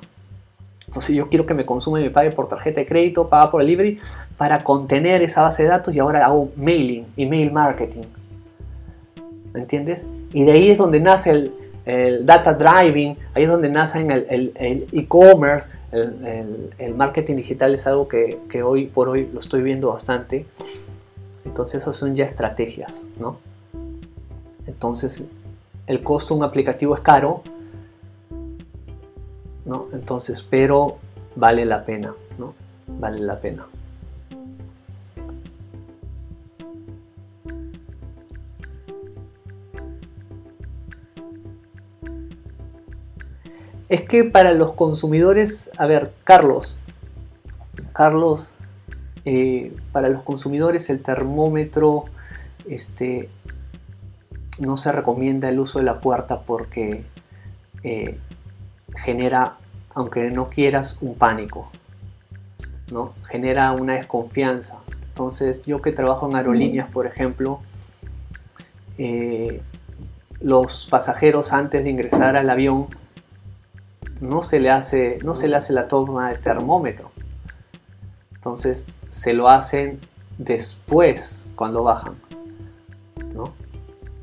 Entonces 0.88 1.16
yo 1.16 1.30
quiero 1.30 1.46
que 1.46 1.54
me 1.54 1.66
consume 1.66 2.02
y 2.02 2.04
me 2.04 2.10
pague 2.10 2.32
por 2.32 2.48
tarjeta 2.48 2.82
de 2.82 2.88
crédito, 2.88 3.28
paga 3.28 3.50
por 3.52 3.62
delivery, 3.62 4.00
para 4.38 4.64
contener 4.64 5.22
esa 5.22 5.42
base 5.42 5.64
de 5.64 5.70
datos 5.70 5.94
y 5.96 6.00
ahora 6.00 6.26
hago 6.26 6.52
mailing, 6.56 7.08
email 7.18 7.52
marketing. 7.52 8.04
¿Me 9.54 9.62
entiendes? 9.62 10.08
Y 10.32 10.44
de 10.44 10.52
ahí 10.52 10.70
es 10.70 10.78
donde 10.78 11.00
nace 11.00 11.52
el, 11.86 12.26
data 12.26 12.54
driving, 12.54 13.18
ahí 13.36 13.44
es 13.44 13.50
donde 13.50 13.70
nace 13.70 14.00
el 14.00 14.88
e-commerce, 14.92 15.70
el, 15.94 16.96
marketing 16.96 17.36
digital 17.36 17.74
es 17.76 17.86
algo 17.86 18.08
que, 18.08 18.64
hoy 18.64 18.88
por 18.88 19.10
hoy 19.10 19.30
lo 19.32 19.40
estoy 19.40 19.62
viendo 19.62 19.90
bastante. 19.90 20.46
Entonces, 21.46 21.82
esas 21.82 21.96
son 21.96 22.16
ya 22.16 22.26
estrategias, 22.26 23.08
¿no? 23.20 23.38
Entonces, 24.66 25.24
el 25.88 26.04
costo 26.04 26.34
de 26.34 26.40
un 26.40 26.46
aplicativo 26.46 26.96
es 26.96 27.02
caro, 27.02 27.44
¿no? 29.66 29.88
Entonces, 29.94 30.46
pero 30.48 30.98
vale 31.36 31.66
la 31.66 31.86
pena, 31.86 32.14
¿no? 32.38 32.54
Vale 32.88 33.20
la 33.20 33.40
pena. 33.40 33.68
es 43.94 44.02
que 44.02 44.24
para 44.24 44.54
los 44.54 44.74
consumidores, 44.74 45.70
a 45.78 45.86
ver, 45.86 46.14
Carlos, 46.24 46.80
Carlos, 47.94 48.56
eh, 49.24 49.72
para 49.92 50.10
los 50.10 50.24
consumidores 50.24 50.90
el 50.90 51.04
termómetro 51.04 52.06
este, 52.68 53.30
no 54.60 54.78
se 54.78 54.92
recomienda 54.92 55.50
el 55.50 55.60
uso 55.60 55.80
de 55.80 55.86
la 55.86 56.00
puerta 56.00 56.42
porque 56.42 57.04
eh, 57.84 58.20
genera, 58.96 59.58
aunque 59.94 60.30
no 60.30 60.50
quieras, 60.50 60.98
un 61.02 61.16
pánico, 61.16 61.70
¿no? 62.92 63.14
genera 63.28 63.72
una 63.72 63.96
desconfianza. 63.96 64.80
Entonces, 65.08 65.64
yo 65.66 65.82
que 65.82 65.92
trabajo 65.92 66.28
en 66.30 66.36
aerolíneas, 66.36 66.90
por 66.90 67.06
ejemplo, 67.06 67.60
eh, 68.98 69.62
los 70.40 70.88
pasajeros 70.90 71.54
antes 71.54 71.84
de 71.84 71.90
ingresar 71.90 72.36
al 72.36 72.50
avión 72.50 72.88
no 74.20 74.42
se 74.42 74.60
le 74.60 74.70
hace, 74.70 75.20
no 75.24 75.36
se 75.36 75.48
le 75.48 75.56
hace 75.56 75.74
la 75.74 75.88
toma 75.88 76.30
de 76.30 76.38
termómetro. 76.38 77.12
Entonces 78.34 78.88
se 79.10 79.34
lo 79.34 79.50
hacen 79.50 80.00
después 80.38 81.50
cuando 81.56 81.84
bajan. 81.84 82.16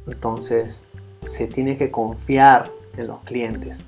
Entonces 0.06 0.88
se 1.22 1.46
tiene 1.46 1.76
que 1.76 1.90
confiar 1.90 2.70
en 2.96 3.06
los 3.06 3.20
clientes. 3.22 3.84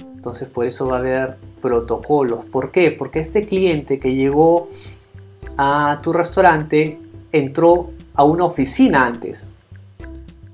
Entonces 0.00 0.48
por 0.48 0.66
eso 0.66 0.86
va 0.86 0.96
a 0.96 0.98
haber 1.00 1.36
protocolos. 1.62 2.44
¿Por 2.44 2.70
qué? 2.72 2.90
Porque 2.90 3.20
este 3.20 3.46
cliente 3.46 3.98
que 3.98 4.14
llegó 4.14 4.68
a 5.56 6.00
tu 6.02 6.12
restaurante 6.12 6.98
entró 7.32 7.90
a 8.14 8.24
una 8.24 8.44
oficina 8.44 9.06
antes. 9.06 9.52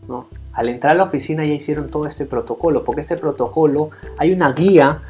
¿no? 0.08 0.26
al 0.52 0.68
entrar 0.68 0.92
a 0.92 0.94
la 0.94 1.04
oficina 1.04 1.44
ya 1.44 1.54
hicieron 1.54 1.90
todo 1.90 2.06
este 2.06 2.26
protocolo, 2.26 2.84
porque 2.84 3.00
este 3.00 3.16
protocolo 3.16 3.90
hay 4.18 4.32
una 4.32 4.52
guía 4.52 5.02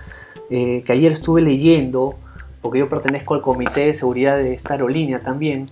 eh, 0.51 0.83
que 0.83 0.93
ayer 0.93 1.13
estuve 1.13 1.43
leyendo, 1.43 2.15
porque 2.61 2.79
yo 2.79 2.89
pertenezco 2.89 3.35
al 3.35 3.43
comité 3.43 3.87
de 3.87 3.95
seguridad 3.95 4.37
de 4.37 4.53
esta 4.53 4.75
aerolínea 4.75 5.21
también, 5.23 5.71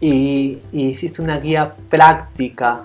y, 0.00 0.60
hiciste 0.72 1.22
una 1.22 1.38
guía 1.38 1.74
práctica 1.88 2.84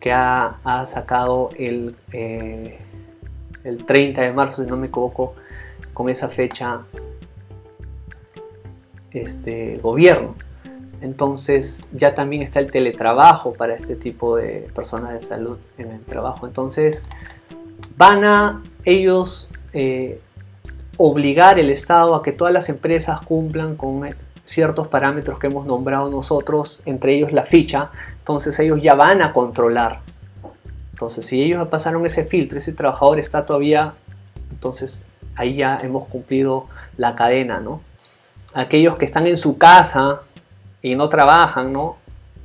que 0.00 0.12
ha, 0.12 0.84
sacado 0.86 1.50
el, 1.56 1.96
eh, 2.12 2.78
el 3.64 3.84
30 3.84 4.22
de 4.22 4.32
marzo, 4.32 4.62
si 4.62 4.68
no 4.68 4.76
me 4.76 4.88
equivoco, 4.88 5.34
con 5.92 6.08
esa 6.08 6.28
fecha 6.28 6.80
este 9.12 9.78
gobierno. 9.78 10.34
Entonces 11.00 11.86
ya 11.92 12.14
también 12.14 12.42
está 12.42 12.60
el 12.60 12.70
teletrabajo 12.70 13.52
para 13.52 13.74
este 13.74 13.94
tipo 13.96 14.36
de 14.36 14.68
personas 14.74 15.12
de 15.12 15.22
salud 15.22 15.58
en 15.78 15.90
el 15.90 16.00
trabajo. 16.00 16.46
Entonces 16.46 17.06
van 17.96 18.24
a 18.24 18.62
ellos 18.84 19.50
eh, 19.72 20.20
obligar 20.96 21.58
el 21.58 21.70
Estado 21.70 22.14
a 22.14 22.22
que 22.22 22.32
todas 22.32 22.52
las 22.52 22.68
empresas 22.68 23.20
cumplan 23.20 23.76
con 23.76 24.04
ciertos 24.44 24.88
parámetros 24.88 25.38
que 25.38 25.46
hemos 25.46 25.66
nombrado 25.66 26.10
nosotros, 26.10 26.82
entre 26.84 27.14
ellos 27.14 27.32
la 27.32 27.42
ficha. 27.42 27.90
Entonces 28.18 28.58
ellos 28.58 28.82
ya 28.82 28.94
van 28.94 29.22
a 29.22 29.32
controlar. 29.32 30.00
Entonces 30.92 31.26
si 31.26 31.42
ellos 31.42 31.66
pasaron 31.68 32.04
ese 32.06 32.24
filtro, 32.24 32.58
ese 32.58 32.72
trabajador 32.72 33.18
está 33.18 33.44
todavía, 33.44 33.94
entonces 34.50 35.06
ahí 35.36 35.56
ya 35.56 35.80
hemos 35.82 36.06
cumplido 36.06 36.66
la 36.96 37.16
cadena, 37.16 37.60
¿no? 37.60 37.80
Aquellos 38.54 38.96
que 38.96 39.04
están 39.04 39.26
en 39.26 39.36
su 39.36 39.58
casa 39.58 40.20
y 40.82 40.94
no 40.94 41.08
trabajan, 41.08 41.72
¿no? 41.72 41.96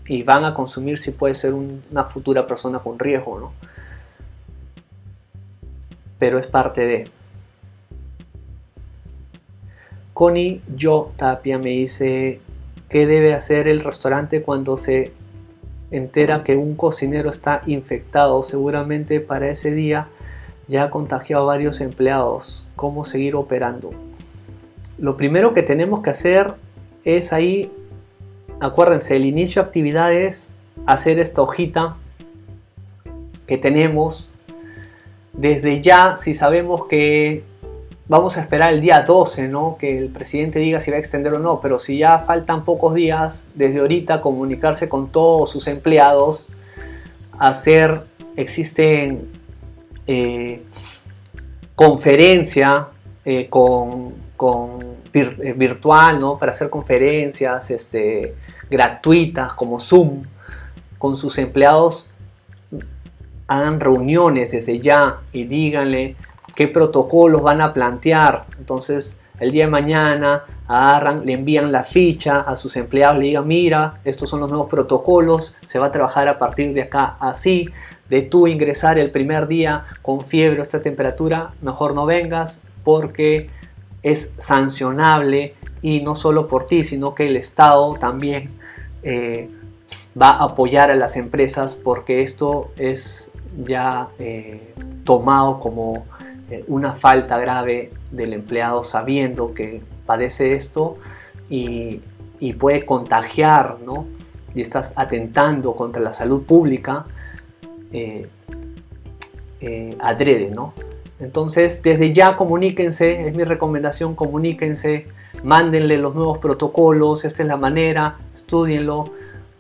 Y 0.06 0.24
van 0.24 0.44
a 0.46 0.56
consumir 0.56 0.98
si 0.98 1.12
puede 1.12 1.36
ser 1.36 1.54
una 1.54 2.06
futura 2.06 2.48
persona 2.48 2.80
con 2.80 2.98
riesgo, 2.98 3.40
¿no? 3.40 3.54
Pero 6.18 6.40
es 6.40 6.48
parte 6.48 6.86
de... 6.86 7.12
Connie 10.20 10.62
Yo 10.76 11.14
Tapia 11.16 11.58
me 11.60 11.70
dice, 11.70 12.42
¿qué 12.90 13.08
debe 13.08 13.34
hacer 13.34 13.70
el 13.70 13.80
restaurante 13.80 14.42
cuando 14.42 14.76
se 14.76 15.14
entera 15.92 16.44
que 16.44 16.58
un 16.58 16.76
cocinero 16.76 17.30
está 17.30 17.62
infectado? 17.68 18.44
Seguramente 18.44 19.22
para 19.22 19.50
ese 19.50 19.74
día 19.74 20.10
ya 20.68 20.84
ha 20.84 20.90
contagiado 20.90 21.44
a 21.44 21.46
varios 21.46 21.80
empleados. 21.80 22.68
¿Cómo 22.76 23.06
seguir 23.06 23.34
operando? 23.36 23.92
Lo 24.98 25.16
primero 25.16 25.54
que 25.54 25.64
tenemos 25.64 26.02
que 26.02 26.10
hacer 26.10 26.54
es 27.06 27.32
ahí 27.32 27.72
acuérdense, 28.60 29.16
el 29.16 29.24
inicio 29.24 29.62
de 29.62 29.68
actividades, 29.70 30.50
hacer 30.86 31.18
esta 31.20 31.44
hojita 31.44 31.96
que 33.48 33.58
tenemos, 33.58 34.34
desde 35.32 35.80
ya, 35.80 36.18
si 36.18 36.34
sabemos 36.34 36.88
que 36.88 37.46
vamos 38.10 38.38
a 38.38 38.42
esperar 38.42 38.74
el 38.74 38.82
día 38.82 39.04
12, 39.04 39.48
¿no? 39.48 39.78
Que 39.80 39.98
el 39.98 40.10
presidente 40.10 40.60
diga 40.60 40.82
si 40.82 40.92
va 40.92 40.98
a 40.98 41.00
extender 41.00 41.32
o 41.34 41.40
no, 41.40 41.62
pero 41.62 41.78
si 41.80 42.00
ya 42.00 42.20
faltan 42.20 42.66
pocos 42.66 42.96
días, 42.96 43.48
desde 43.54 43.80
ahorita 43.80 44.20
comunicarse 44.20 44.90
con 44.90 45.10
todos 45.12 45.52
sus 45.52 45.68
empleados, 45.68 46.50
hacer, 47.38 48.02
existen 48.36 49.30
eh, 50.08 50.64
conferencia 51.76 52.88
eh, 53.24 53.48
con, 53.48 54.16
eh, 55.14 55.54
virtual, 55.56 56.20
¿no? 56.20 56.40
Para 56.40 56.52
hacer 56.54 56.72
conferencias 56.72 57.70
este, 57.70 58.34
gratuitas 58.72 59.54
como 59.54 59.80
Zoom 59.80 60.24
con 60.98 61.16
sus 61.16 61.38
empleados 61.38 62.12
hagan 63.48 63.80
reuniones 63.80 64.52
desde 64.52 64.80
ya 64.80 65.22
y 65.32 65.46
díganle 65.46 66.16
qué 66.56 66.68
protocolos 66.68 67.42
van 67.42 67.62
a 67.62 67.74
plantear. 67.74 68.46
Entonces, 68.58 69.20
el 69.40 69.52
día 69.52 69.66
de 69.66 69.72
mañana 69.72 70.44
agarran, 70.68 71.26
le 71.26 71.34
envían 71.34 71.72
la 71.72 71.84
ficha 71.84 72.42
a 72.42 72.56
sus 72.56 72.76
empleados, 72.76 73.18
le 73.18 73.26
digan, 73.26 73.48
mira, 73.48 74.00
estos 74.04 74.30
son 74.30 74.42
los 74.42 74.50
nuevos 74.50 74.70
protocolos, 74.70 75.56
se 75.64 75.80
va 75.80 75.88
a 75.88 75.92
trabajar 75.92 76.28
a 76.28 76.38
partir 76.38 76.74
de 76.74 76.84
acá 76.84 77.16
así, 77.20 77.70
de 78.10 78.22
tú 78.24 78.48
ingresar 78.48 78.98
el 78.98 79.12
primer 79.12 79.48
día 79.48 79.86
con 80.02 80.26
fiebre 80.26 80.60
o 80.60 80.64
esta 80.64 80.82
temperatura, 80.82 81.54
mejor 81.62 81.94
no 81.94 82.06
vengas 82.06 82.64
porque 82.84 83.50
es 84.04 84.36
sancionable 84.40 85.56
y 85.82 86.02
no 86.02 86.16
solo 86.16 86.48
por 86.48 86.66
ti, 86.66 86.84
sino 86.84 87.14
que 87.14 87.28
el 87.28 87.38
Estado 87.38 87.94
también 87.94 88.50
eh, 89.04 89.50
va 90.20 90.32
a 90.32 90.46
apoyar 90.46 90.92
a 90.92 90.96
las 90.96 91.16
empresas 91.18 91.76
porque 91.76 92.24
esto 92.24 92.72
es 92.78 93.32
ya 93.66 94.10
eh, 94.20 94.74
tomado 95.04 95.60
como 95.60 96.06
una 96.68 96.94
falta 96.94 97.38
grave 97.38 97.92
del 98.12 98.34
empleado 98.34 98.84
sabiendo 98.84 99.54
que 99.54 99.82
padece 100.06 100.54
esto 100.54 100.98
y, 101.50 102.02
puede 102.58 102.86
contagiar, 102.86 103.78
¿no? 103.86 104.06
Y 104.56 104.62
estás 104.62 104.94
atentando 104.96 105.76
contra 105.76 106.02
la 106.02 106.14
salud 106.14 106.44
pública 106.44 107.06
eh, 107.92 108.28
adrede, 110.00 110.50
¿no? 110.50 110.74
Entonces, 111.20 111.84
desde 111.84 112.14
ya 112.14 112.38
comuníquense, 112.38 113.28
es 113.28 113.36
mi 113.36 113.44
recomendación, 113.44 114.16
comuníquense, 114.16 115.08
mándenle 115.44 115.98
los 115.98 116.16
nuevos 116.16 116.38
protocolos, 116.38 117.26
esta 117.26 117.44
es 117.44 117.48
la 117.48 117.58
manera, 117.58 118.18
estudienlo, 118.34 119.12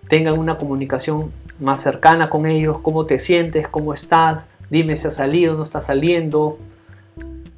tengan 0.07 0.39
una 0.39 0.57
comunicación 0.57 1.31
más 1.59 1.81
cercana 1.81 2.29
con 2.29 2.45
ellos, 2.45 2.79
cómo 2.79 3.05
te 3.05 3.19
sientes, 3.19 3.67
cómo 3.67 3.93
estás, 3.93 4.47
dime 4.69 4.95
si 4.95 5.07
ha 5.07 5.11
salido, 5.11 5.55
no 5.55 5.63
está 5.63 5.81
saliendo. 5.81 6.57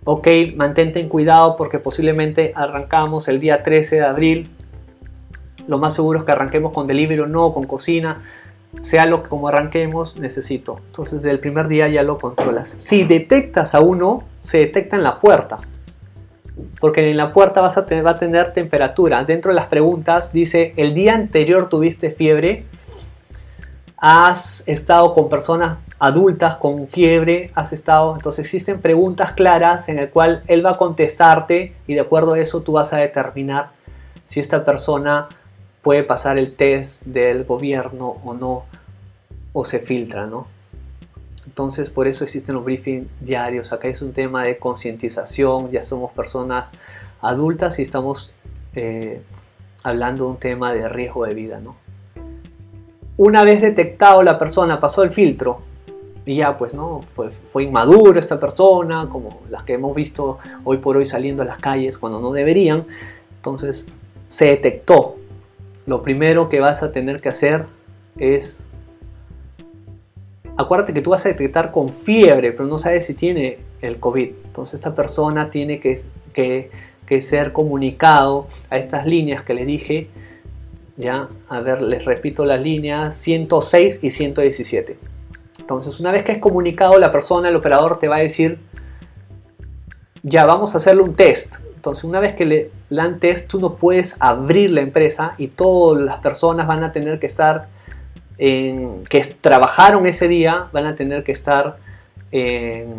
Ok, 0.03 0.27
mantente 0.55 1.00
en 1.00 1.10
cuidado 1.10 1.55
porque 1.58 1.77
posiblemente 1.77 2.53
arrancamos 2.55 3.27
el 3.27 3.39
día 3.39 3.62
13 3.62 3.98
de 3.98 4.05
abril. 4.05 4.50
Lo 5.67 5.77
más 5.77 5.93
seguro 5.93 6.20
es 6.20 6.25
que 6.25 6.31
arranquemos 6.31 6.74
con 6.74 6.88
delivery 6.88 7.22
o 7.22 7.27
no, 7.27 7.53
con 7.53 7.65
cocina. 7.65 8.24
Sea 8.79 9.05
lo 9.05 9.22
que 9.22 9.29
como 9.29 9.48
arranquemos, 9.48 10.17
necesito. 10.17 10.79
Entonces, 10.88 11.22
del 11.22 11.39
primer 11.39 11.67
día 11.67 11.88
ya 11.88 12.01
lo 12.01 12.17
controlas. 12.17 12.75
Si 12.79 13.03
detectas 13.03 13.75
a 13.75 13.81
uno, 13.81 14.24
se 14.39 14.58
detecta 14.60 14.96
en 14.96 15.03
la 15.03 15.20
puerta. 15.20 15.58
Porque 16.79 17.12
en 17.12 17.17
la 17.17 17.31
puerta 17.31 17.62
vas 17.62 17.77
a 17.77 17.86
tener, 17.86 18.03
va 18.03 18.12
a 18.12 18.20
tener 18.20 18.53
temperatura. 18.53 19.24
Dentro 19.24 19.50
de 19.51 19.55
las 19.55 19.67
preguntas 19.67 20.34
dice, 20.34 20.74
el 20.77 20.96
día 20.96 21.13
anterior 21.13 21.70
tuviste 21.70 22.10
fiebre, 22.10 22.65
has 23.98 24.67
estado 24.67 25.13
con 25.13 25.29
personas 25.29 25.77
adultas 26.01 26.55
con 26.55 26.88
fiebre, 26.88 27.51
has 27.53 27.74
estado, 27.74 28.15
entonces 28.15 28.46
existen 28.46 28.81
preguntas 28.81 29.33
claras 29.33 29.87
en 29.87 30.00
el 30.00 30.09
cual 30.09 30.42
él 30.48 30.66
va 30.66 30.72
a 30.72 30.77
contestarte 30.77 31.75
y 31.85 31.94
de 31.94 32.00
acuerdo 32.00 32.33
a 32.33 32.40
eso 32.40 32.64
tú 32.64 32.72
vas 32.72 32.92
a 32.92 32.98
determinar 32.98 33.70
si 34.24 34.40
esta 34.40 34.66
persona 34.66 35.29
puede 35.83 36.01
pasar 36.01 36.40
el 36.40 36.55
test 36.55 37.03
del 37.03 37.44
gobierno 37.44 38.18
o 38.25 38.33
no, 38.33 38.66
o 39.53 39.64
se 39.64 39.77
filtra, 39.77 40.25
¿no? 40.25 40.48
Entonces 41.46 41.92
por 41.92 42.07
eso 42.07 42.24
existen 42.24 42.55
los 42.55 42.66
briefings 42.66 43.07
diarios, 43.20 43.72
acá 43.72 43.87
es 43.87 44.01
un 44.01 44.11
tema 44.11 44.44
de 44.44 44.57
concientización, 44.57 45.70
ya 45.70 45.83
somos 45.83 46.11
personas 46.14 46.72
adultas 47.22 47.77
y 47.77 47.83
estamos 47.83 48.33
eh, 48.74 49.22
hablando 49.83 50.25
de 50.25 50.31
un 50.31 50.37
tema 50.37 50.74
de 50.74 50.90
riesgo 50.90 51.25
de 51.27 51.35
vida, 51.35 51.59
¿no? 51.59 51.75
Una 53.18 53.44
vez 53.44 53.61
detectado 53.61 54.24
la 54.24 54.40
persona, 54.40 54.79
pasó 54.79 55.03
el 55.03 55.11
filtro 55.11 55.70
y 56.25 56.38
ya 56.38 56.57
pues 56.57 56.74
no, 56.74 57.03
fue, 57.16 57.31
fue 57.31 57.64
inmadura 57.64 58.20
esta 58.20 58.40
persona, 58.40 59.07
como 59.10 59.42
las 59.50 59.64
que 59.64 59.74
hemos 59.74 59.96
visto 59.96 60.38
hoy 60.64 60.77
por 60.77 60.98
hoy 60.98 61.05
saliendo 61.05 61.44
a 61.44 61.46
las 61.46 61.57
calles 61.57 61.98
cuando 61.98 62.20
no 62.20 62.31
deberían. 62.31 62.86
Entonces 63.38 63.88
se 64.27 64.46
detectó. 64.46 65.16
Lo 65.86 66.03
primero 66.03 66.48
que 66.48 66.60
vas 66.60 66.84
a 66.84 66.92
tener 66.92 67.22
que 67.22 67.29
hacer 67.29 67.66
es 68.18 68.60
acuérdate 70.57 70.94
que 70.94 71.01
tú 71.01 71.10
vas 71.10 71.25
a 71.25 71.29
detectar 71.29 71.72
con 71.72 71.92
fiebre, 71.92 72.51
pero 72.51 72.66
no 72.66 72.77
sabes 72.77 73.05
si 73.05 73.16
tiene 73.16 73.60
el 73.81 74.00
COVID. 74.00 74.29
Entonces 74.46 74.75
esta 74.75 74.94
persona 74.94 75.50
tiene 75.50 75.79
que, 75.79 76.00
que, 76.34 76.70
que, 77.07 77.22
ser 77.22 77.51
comunicado 77.51 78.48
a 78.70 78.77
estas 78.77 79.07
líneas 79.07 79.42
que 79.42 79.53
le 79.53 79.66
dije 79.66 80.10
ya, 80.98 81.29
a 81.50 81.62
ver, 81.62 81.81
les 81.81 82.05
repito 82.05 82.46
las 82.46 82.62
líneas 82.62 83.16
106 83.16 84.03
y 84.03 84.12
117. 84.12 85.10
Entonces, 85.61 86.00
una 86.00 86.11
vez 86.11 86.24
que 86.24 86.33
es 86.33 86.39
comunicado 86.39 87.00
la 87.00 87.11
persona, 87.11 87.47
el 87.47 87.55
operador 87.55 87.97
te 88.00 88.09
va 88.09 88.17
a 88.17 88.19
decir, 88.19 88.59
ya, 90.21 90.45
vamos 90.45 90.75
a 90.75 90.79
hacerle 90.79 91.03
un 91.03 91.15
test. 91.15 91.55
Entonces, 91.75 92.03
una 92.03 92.19
vez 92.19 92.35
que 92.35 92.45
le 92.45 92.71
dan 92.89 93.19
test, 93.19 93.50
tú 93.50 93.59
no 93.59 93.75
puedes 93.75 94.17
abrir 94.19 94.69
la 94.71 94.81
empresa 94.81 95.35
y 95.37 95.47
todas 95.47 96.03
las 96.03 96.17
personas 96.17 96.67
van 96.67 96.83
a 96.83 96.91
tener 96.91 97.19
que 97.19 97.27
estar 97.27 97.67
que 98.37 99.35
trabajaron 99.39 100.07
ese 100.07 100.27
día, 100.27 100.67
van 100.74 100.87
a 100.87 100.95
tener 100.95 101.24
que 101.24 101.31
estar 101.31 101.77
en 102.31 102.95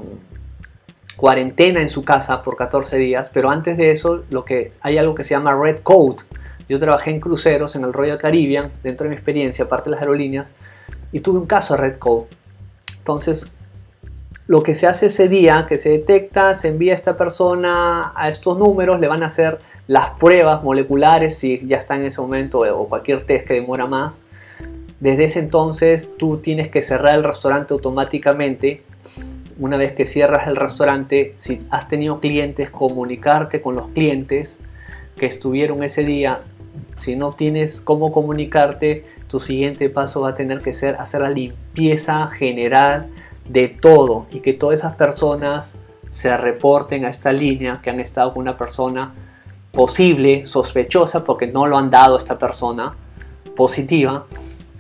cuarentena 1.17 1.83
en 1.83 1.91
su 1.91 2.05
casa 2.05 2.43
por 2.43 2.57
14 2.57 2.97
días, 2.97 3.29
pero 3.29 3.51
antes 3.51 3.77
de 3.77 3.91
eso, 3.91 4.23
lo 4.31 4.45
que 4.45 4.73
hay 4.81 4.99
algo 4.99 5.17
que 5.17 5.25
se 5.25 5.31
llama 5.31 5.53
Red 5.53 5.81
Code, 5.81 6.19
yo 6.69 6.79
trabajé 6.79 7.11
en 7.11 7.19
cruceros 7.19 7.75
en 7.75 7.83
el 7.83 7.93
Royal 7.93 8.19
Caribbean, 8.19 8.71
dentro 8.85 9.05
de 9.05 9.11
mi 9.11 9.17
experiencia, 9.17 9.65
aparte 9.65 9.91
de 9.91 9.91
las 9.93 10.01
aerolíneas, 10.01 10.55
y 11.11 11.21
tuve 11.21 11.41
un 11.41 11.47
caso 11.47 11.75
de 11.75 11.81
Red 11.81 11.99
Code. 11.99 12.27
Entonces, 13.03 13.53
lo 14.47 14.63
que 14.63 14.77
se 14.77 14.87
hace 14.87 15.07
ese 15.07 15.29
día, 15.29 15.67
que 15.69 15.77
se 15.77 15.89
detecta, 15.89 16.55
se 16.55 16.69
envía 16.69 16.93
a 16.93 16.95
esta 16.95 17.17
persona 17.17 18.13
a 18.15 18.29
estos 18.29 18.57
números, 18.57 19.01
le 19.01 19.09
van 19.09 19.25
a 19.25 19.27
hacer 19.27 19.59
las 19.89 20.11
pruebas 20.11 20.63
moleculares 20.63 21.37
si 21.37 21.67
ya 21.67 21.79
está 21.79 21.97
en 21.97 22.05
ese 22.05 22.21
momento 22.21 22.61
o 22.61 22.89
cualquier 22.89 23.25
test 23.27 23.45
que 23.45 23.55
demora 23.55 23.87
más. 23.87 24.23
Desde 25.01 25.25
ese 25.25 25.41
entonces 25.41 26.17
tú 26.17 26.37
tienes 26.37 26.71
que 26.71 26.81
cerrar 26.81 27.17
el 27.17 27.25
restaurante 27.25 27.75
automáticamente. 27.75 28.85
Una 29.59 29.77
vez 29.77 29.93
que 29.93 30.07
cierras 30.07 30.47
el 30.47 30.55
restaurante, 30.55 31.35
si 31.39 31.67
has 31.71 31.89
tenido 31.89 32.21
clientes, 32.21 32.71
comunicarte 32.71 33.61
con 33.61 33.75
los 33.75 33.89
clientes 33.89 34.61
que 35.17 35.27
estuvieron 35.27 35.83
ese 35.83 36.05
día 36.05 36.43
si 36.97 37.17
no 37.17 37.33
tienes 37.33 37.81
cómo 37.81 38.13
comunicarte, 38.13 39.05
tu 39.29 39.41
siguiente 39.41 39.89
paso 39.89 40.23
va 40.23 40.31
a 40.31 40.35
tener 40.35 40.63
que 40.63 40.73
ser 40.73 40.97
hacer 40.97 41.21
la 41.21 41.31
limpieza 41.31 42.29
general 42.29 43.09
de 43.49 43.69
todo 43.69 44.27
y 44.31 44.41
que 44.41 44.53
todas 44.53 44.81
esas 44.81 44.95
personas 44.95 45.79
se 46.09 46.37
reporten 46.37 47.05
a 47.05 47.09
esta 47.09 47.33
línea 47.33 47.81
que 47.83 47.91
han 47.91 47.99
estado 47.99 48.35
con 48.35 48.43
una 48.43 48.57
persona 48.57 49.13
posible, 49.73 50.45
sospechosa, 50.45 51.25
porque 51.25 51.47
no 51.47 51.67
lo 51.67 51.79
han 51.79 51.91
dado 51.91 52.15
a 52.15 52.19
esta 52.19 52.39
persona 52.39 52.95
positiva. 53.57 54.27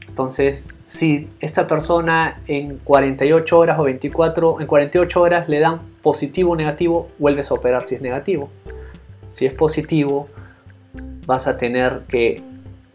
Entonces, 0.08 0.68
si 0.84 1.30
esta 1.40 1.66
persona 1.66 2.42
en 2.46 2.76
48 2.84 3.58
horas 3.58 3.78
o 3.78 3.84
24, 3.84 4.60
en 4.60 4.66
48 4.66 5.22
horas 5.22 5.48
le 5.48 5.60
dan 5.60 5.80
positivo 6.02 6.52
o 6.52 6.56
negativo, 6.56 7.08
vuelves 7.18 7.50
a 7.50 7.54
operar 7.54 7.86
si 7.86 7.94
es 7.94 8.02
negativo. 8.02 8.50
Si 9.26 9.46
es 9.46 9.54
positivo, 9.54 10.28
vas 11.26 11.46
a 11.46 11.56
tener 11.58 12.02
que 12.08 12.42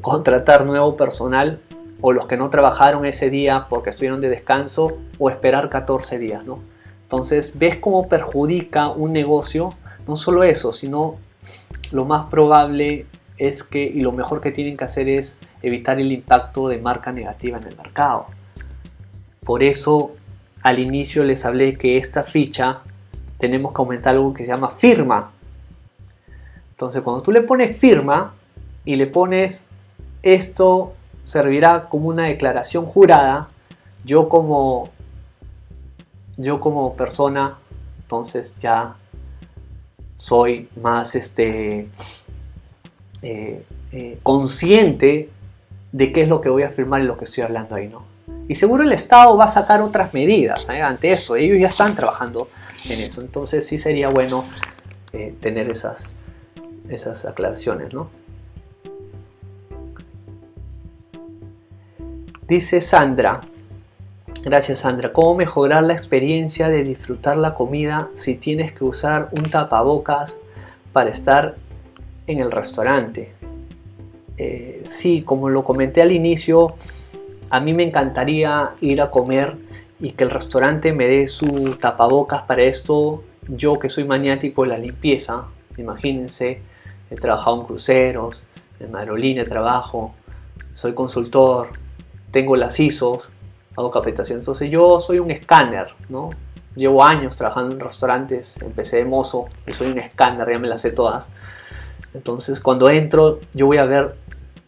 contratar 0.02 0.66
nuevo 0.66 0.96
personal 0.98 1.60
o 2.02 2.12
los 2.12 2.28
que 2.28 2.38
no 2.38 2.50
trabajaron 2.50 3.06
ese 3.06 3.30
día 3.30 3.66
porque 3.70 3.90
estuvieron 3.90 4.22
de 4.22 4.30
descanso 4.30 4.98
o 5.18 5.30
esperar 5.30 5.70
14 5.70 6.20
días, 6.20 6.46
¿no? 6.46 6.60
Entonces, 7.04 7.58
ves 7.58 7.78
cómo 7.78 8.10
perjudica 8.10 8.90
un 8.90 9.14
negocio, 9.14 9.70
no 10.08 10.16
solo 10.16 10.44
eso, 10.44 10.74
sino 10.74 11.16
lo 11.92 12.06
más 12.06 12.26
probable 12.28 13.06
es 13.38 13.64
que, 13.64 13.84
y 13.84 14.02
lo 14.02 14.12
mejor 14.12 14.42
que 14.42 14.52
tienen 14.52 14.78
que 14.78 14.86
hacer 14.86 15.08
es 15.08 15.40
evitar 15.62 16.00
el 16.00 16.12
impacto 16.12 16.68
de 16.68 16.80
marca 16.80 17.12
negativa 17.12 17.58
en 17.58 17.64
el 17.64 17.78
mercado. 17.78 18.28
Por 19.44 19.64
eso, 19.64 20.12
al 20.62 20.80
inicio 20.80 21.24
les 21.24 21.46
hablé 21.46 21.78
que 21.78 21.98
esta 21.98 22.24
ficha 22.24 22.80
tenemos 23.38 23.72
que 23.74 23.82
aumentar 23.82 24.16
algo 24.16 24.34
que 24.34 24.44
se 24.44 24.50
llama 24.50 24.70
firma. 24.70 25.32
Entonces, 26.78 27.02
cuando 27.02 27.24
tú 27.24 27.32
le 27.32 27.42
pones 27.42 27.76
firma 27.76 28.36
y 28.86 28.94
le 28.98 29.08
pones 29.08 29.66
esto 30.22 30.94
servirá 31.24 31.90
como 31.90 32.10
una 32.10 32.26
declaración 32.26 32.86
jurada, 32.86 33.48
yo 34.06 34.30
como 34.30 34.92
yo 36.38 36.60
como 36.60 36.94
persona, 36.94 37.58
entonces 37.98 38.56
ya 38.60 38.96
soy 40.14 40.70
más 40.80 41.16
este, 41.16 41.90
eh, 43.24 43.66
eh, 43.92 44.20
consciente 44.22 45.32
de 45.92 46.14
qué 46.14 46.22
es 46.22 46.30
lo 46.30 46.42
que 46.42 46.50
voy 46.50 46.62
a 46.62 46.68
afirmar 46.68 47.02
y 47.02 47.06
lo 47.06 47.18
que 47.18 47.26
estoy 47.26 47.44
hablando 47.44 47.74
ahí, 47.74 47.88
¿no? 47.88 48.04
Y 48.48 48.54
seguro 48.54 48.84
el 48.84 48.94
Estado 48.94 49.36
va 49.36 49.46
a 49.46 49.48
sacar 49.48 49.82
otras 49.82 50.14
medidas 50.14 50.70
¿eh? 50.70 50.80
ante 50.84 51.12
eso. 51.12 51.36
Ellos 51.36 51.58
ya 51.60 51.70
están 51.70 51.96
trabajando 51.96 52.50
en 52.88 53.00
eso. 53.00 53.22
Entonces 53.22 53.66
sí 53.66 53.80
sería 53.80 54.10
bueno 54.10 54.46
tener 55.42 55.72
esas, 55.72 56.16
esas 56.90 57.26
aclaraciones, 57.26 57.94
¿no? 57.94 58.10
Dice 62.48 62.80
Sandra, 62.80 63.42
gracias 64.42 64.80
Sandra, 64.80 65.12
¿cómo 65.12 65.36
mejorar 65.36 65.84
la 65.84 65.94
experiencia 65.94 66.70
de 66.70 66.84
disfrutar 66.84 67.36
la 67.36 67.54
comida 67.54 68.10
si 68.16 68.36
tienes 68.36 68.72
que 68.72 68.86
usar 68.86 69.28
un 69.38 69.50
tapabocas 69.50 70.40
para 70.94 71.10
estar 71.10 71.56
en 72.26 72.40
el 72.40 72.52
restaurante? 72.52 73.34
Eh, 74.38 74.82
sí, 74.86 75.24
como 75.24 75.50
lo 75.50 75.66
comenté 75.66 76.02
al 76.02 76.14
inicio, 76.14 76.76
a 77.50 77.60
mí 77.60 77.74
me 77.74 77.84
encantaría 77.84 78.72
ir 78.82 79.02
a 79.02 79.12
comer 79.12 79.58
y 80.00 80.12
que 80.12 80.24
el 80.24 80.30
restaurante 80.30 80.94
me 80.94 81.08
dé 81.08 81.28
su 81.28 81.76
tapabocas 81.76 82.44
para 82.44 82.64
esto. 82.64 83.24
Yo 83.48 83.80
que 83.80 83.90
soy 83.90 84.04
maniático 84.04 84.64
de 84.64 84.70
la 84.70 84.78
limpieza, 84.78 85.48
imagínense, 85.78 86.62
he 87.10 87.16
trabajado 87.16 87.62
en 87.62 87.66
cruceros, 87.66 88.44
en 88.80 88.96
aerolínea 88.96 89.46
trabajo, 89.46 90.14
soy 90.74 90.94
consultor, 90.94 91.70
tengo 92.32 92.56
las 92.56 92.80
ISOs, 92.80 93.32
hago 93.76 93.92
capacitación. 93.92 94.40
Entonces 94.40 94.70
yo 94.70 95.00
soy 95.00 95.20
un 95.20 95.32
escáner, 95.32 95.88
¿no? 96.10 96.32
Llevo 96.76 97.04
años 97.04 97.36
trabajando 97.36 97.74
en 97.74 97.80
restaurantes, 97.80 98.62
empecé 98.62 98.98
de 98.98 99.06
mozo 99.06 99.46
y 99.66 99.72
soy 99.72 99.92
un 99.92 100.00
escáner, 100.00 100.48
ya 100.50 100.60
me 100.60 100.68
las 100.68 100.82
sé 100.82 100.92
todas. 100.92 101.32
Entonces 102.14 102.60
cuando 102.60 102.90
entro 102.90 103.40
yo 103.54 103.66
voy 103.66 103.78
a 103.78 103.86
ver 103.86 104.16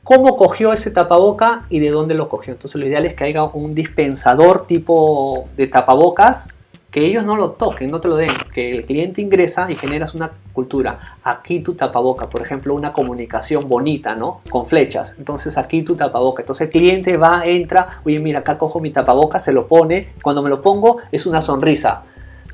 cómo 0.04 0.36
cogió 0.36 0.74
ese 0.74 0.90
tapaboca 0.90 1.66
y 1.70 1.80
de 1.80 1.92
dónde 1.92 2.16
lo 2.16 2.30
cogió. 2.30 2.54
Entonces 2.54 2.80
lo 2.80 2.88
ideal 2.88 3.06
es 3.06 3.16
que 3.16 3.26
haya 3.26 3.44
un 3.44 3.76
dispensador 3.76 4.66
tipo 4.66 5.48
de 5.56 5.68
tapabocas 5.68 6.50
que 6.92 7.06
ellos 7.06 7.24
no 7.24 7.36
lo 7.36 7.52
toquen, 7.52 7.92
no 7.92 8.02
te 8.02 8.08
lo 8.08 8.16
den, 8.16 8.32
que 8.54 8.72
el 8.72 8.86
cliente 8.86 9.22
ingresa 9.22 9.70
y 9.70 9.76
generas 9.76 10.16
una 10.16 10.32
cultura. 10.54 11.18
Aquí 11.24 11.60
tu 11.60 11.76
tapaboca, 11.76 12.30
por 12.30 12.42
ejemplo, 12.42 12.74
una 12.74 12.94
comunicación 12.94 13.70
bonita, 13.70 14.16
¿no? 14.16 14.42
Con 14.50 14.66
flechas. 14.66 15.16
Entonces 15.20 15.58
aquí 15.58 15.84
tu 15.84 15.96
tapaboca. 15.96 16.42
Entonces 16.42 16.66
el 16.66 16.72
cliente 16.72 17.16
va, 17.16 17.44
entra, 17.46 18.02
oye, 18.04 18.20
mira, 18.20 18.40
acá 18.40 18.58
cojo 18.58 18.80
mi 18.80 18.90
tapaboca, 18.90 19.40
se 19.40 19.54
lo 19.54 19.68
pone. 19.68 20.10
Cuando 20.24 20.42
me 20.42 20.50
lo 20.50 20.62
pongo 20.64 20.98
es 21.12 21.28
una 21.28 21.44
sonrisa. 21.44 22.04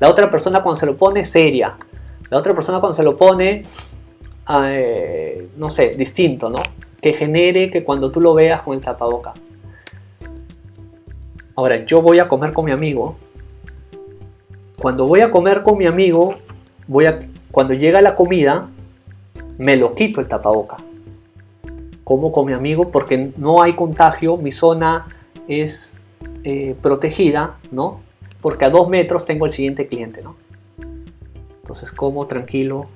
La 0.00 0.10
otra 0.10 0.30
persona 0.30 0.62
cuando 0.62 0.78
se 0.78 0.86
lo 0.86 0.96
pone, 0.96 1.24
seria. 1.24 1.74
La 2.28 2.36
otra 2.36 2.52
persona 2.54 2.78
cuando 2.78 2.94
se 2.94 3.02
lo 3.02 3.16
pone, 3.16 3.64
eh, 4.60 5.48
no 5.56 5.70
sé, 5.70 5.94
distinto, 5.96 6.50
¿no? 6.50 6.62
Que 7.00 7.14
genere 7.14 7.70
que 7.70 7.84
cuando 7.84 8.10
tú 8.10 8.20
lo 8.20 8.34
veas 8.34 8.60
con 8.60 8.74
el 8.74 8.80
tapaboca. 8.82 9.32
Ahora, 11.54 11.86
yo 11.86 12.02
voy 12.02 12.18
a 12.18 12.28
comer 12.28 12.52
con 12.52 12.66
mi 12.66 12.72
amigo 12.72 13.16
cuando 14.86 15.04
voy 15.04 15.20
a 15.20 15.32
comer 15.32 15.64
con 15.64 15.78
mi 15.78 15.86
amigo, 15.86 16.36
voy 16.86 17.06
a, 17.06 17.18
cuando 17.50 17.74
llega 17.74 18.00
la 18.02 18.14
comida, 18.14 18.68
me 19.58 19.76
lo 19.76 19.96
quito 19.96 20.20
el 20.20 20.28
tapaboca. 20.28 20.76
Como 22.04 22.30
con 22.30 22.46
mi 22.46 22.52
amigo 22.52 22.92
porque 22.92 23.32
no 23.36 23.62
hay 23.62 23.74
contagio, 23.74 24.36
mi 24.36 24.52
zona 24.52 25.08
es 25.48 26.00
eh, 26.44 26.76
protegida, 26.80 27.58
¿no? 27.72 27.98
Porque 28.40 28.64
a 28.64 28.70
dos 28.70 28.88
metros 28.88 29.24
tengo 29.26 29.44
el 29.46 29.50
siguiente 29.50 29.88
cliente, 29.88 30.22
¿no? 30.22 30.36
Entonces 31.62 31.90
como 31.90 32.28
tranquilo 32.28 32.86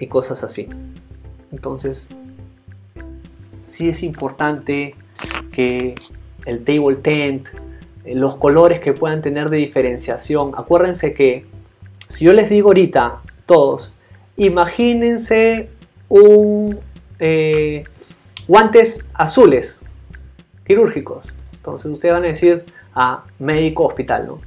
y 0.00 0.08
cosas 0.08 0.42
así. 0.42 0.68
Entonces, 1.52 2.08
sí 3.62 3.88
es 3.88 4.02
importante 4.02 4.96
que 5.52 5.94
el 6.44 6.64
table 6.64 6.96
tent, 6.96 7.50
los 8.14 8.36
colores 8.36 8.80
que 8.80 8.92
puedan 8.92 9.22
tener 9.22 9.50
de 9.50 9.58
diferenciación. 9.58 10.52
Acuérdense 10.56 11.14
que 11.14 11.46
si 12.06 12.24
yo 12.24 12.32
les 12.32 12.50
digo 12.50 12.68
ahorita, 12.68 13.22
todos, 13.46 13.94
imagínense 14.36 15.68
un 16.08 16.78
eh, 17.18 17.84
guantes 18.46 19.08
azules 19.14 19.82
quirúrgicos. 20.66 21.34
Entonces 21.54 21.90
ustedes 21.90 22.14
van 22.14 22.24
a 22.24 22.28
decir 22.28 22.64
a 22.94 23.12
ah, 23.12 23.24
médico 23.38 23.86
hospital, 23.86 24.26
¿no? 24.26 24.40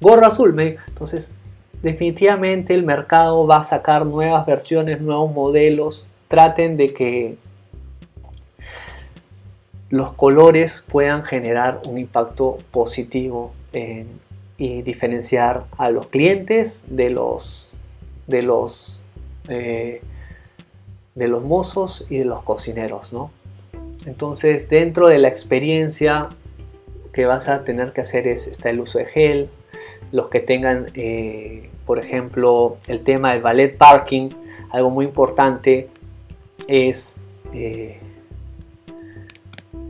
Gorro 0.00 0.26
azul, 0.26 0.58
entonces 0.58 1.34
definitivamente 1.82 2.74
el 2.74 2.82
mercado 2.82 3.46
va 3.46 3.58
a 3.58 3.64
sacar 3.64 4.04
nuevas 4.04 4.44
versiones, 4.44 5.00
nuevos 5.00 5.32
modelos. 5.32 6.06
Traten 6.28 6.76
de 6.76 6.92
que 6.92 7.36
los 9.90 10.12
colores 10.12 10.86
puedan 10.90 11.24
generar 11.24 11.82
un 11.86 11.98
impacto 11.98 12.58
positivo 12.70 13.52
y 14.56 14.82
diferenciar 14.82 15.64
a 15.78 15.90
los 15.90 16.06
clientes 16.06 16.84
de 16.88 17.10
los 17.10 17.74
de 18.26 18.42
los 18.42 19.00
eh, 19.48 20.00
de 21.14 21.28
los 21.28 21.42
mozos 21.42 22.06
y 22.08 22.18
de 22.18 22.24
los 22.24 22.42
cocineros 22.42 23.12
¿no? 23.12 23.30
entonces 24.06 24.68
dentro 24.68 25.08
de 25.08 25.18
la 25.18 25.28
experiencia 25.28 26.30
que 27.12 27.26
vas 27.26 27.48
a 27.48 27.64
tener 27.64 27.92
que 27.92 28.00
hacer 28.00 28.26
es 28.26 28.46
está 28.46 28.70
el 28.70 28.80
uso 28.80 28.98
de 28.98 29.06
gel 29.06 29.50
los 30.12 30.28
que 30.28 30.40
tengan 30.40 30.90
eh, 30.94 31.68
por 31.84 31.98
ejemplo 31.98 32.78
el 32.86 33.00
tema 33.00 33.32
del 33.32 33.42
ballet 33.42 33.76
parking 33.76 34.30
algo 34.70 34.90
muy 34.90 35.04
importante 35.04 35.88
es 36.68 37.20
eh, 37.52 37.98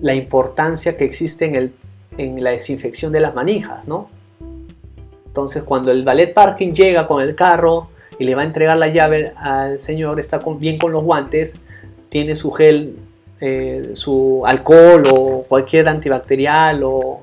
la 0.04 0.14
importancia 0.14 0.98
que 0.98 1.06
existe 1.06 1.46
en, 1.46 1.54
el, 1.54 1.72
en 2.18 2.44
la 2.44 2.50
desinfección 2.50 3.10
de 3.10 3.20
las 3.20 3.34
manijas, 3.34 3.88
¿no? 3.88 4.10
Entonces, 5.26 5.62
cuando 5.62 5.92
el 5.92 6.04
ballet 6.04 6.34
parking 6.34 6.74
llega 6.74 7.06
con 7.06 7.22
el 7.22 7.34
carro 7.34 7.88
y 8.18 8.24
le 8.24 8.34
va 8.34 8.42
a 8.42 8.44
entregar 8.44 8.76
la 8.76 8.88
llave 8.88 9.32
al 9.34 9.78
señor, 9.78 10.20
está 10.20 10.42
bien 10.58 10.76
con 10.76 10.92
los 10.92 11.02
guantes, 11.02 11.58
tiene 12.10 12.36
su 12.36 12.50
gel, 12.50 12.98
eh, 13.40 13.92
su 13.94 14.42
alcohol 14.44 15.04
o 15.10 15.44
cualquier 15.48 15.88
antibacterial 15.88 16.82
o 16.84 17.20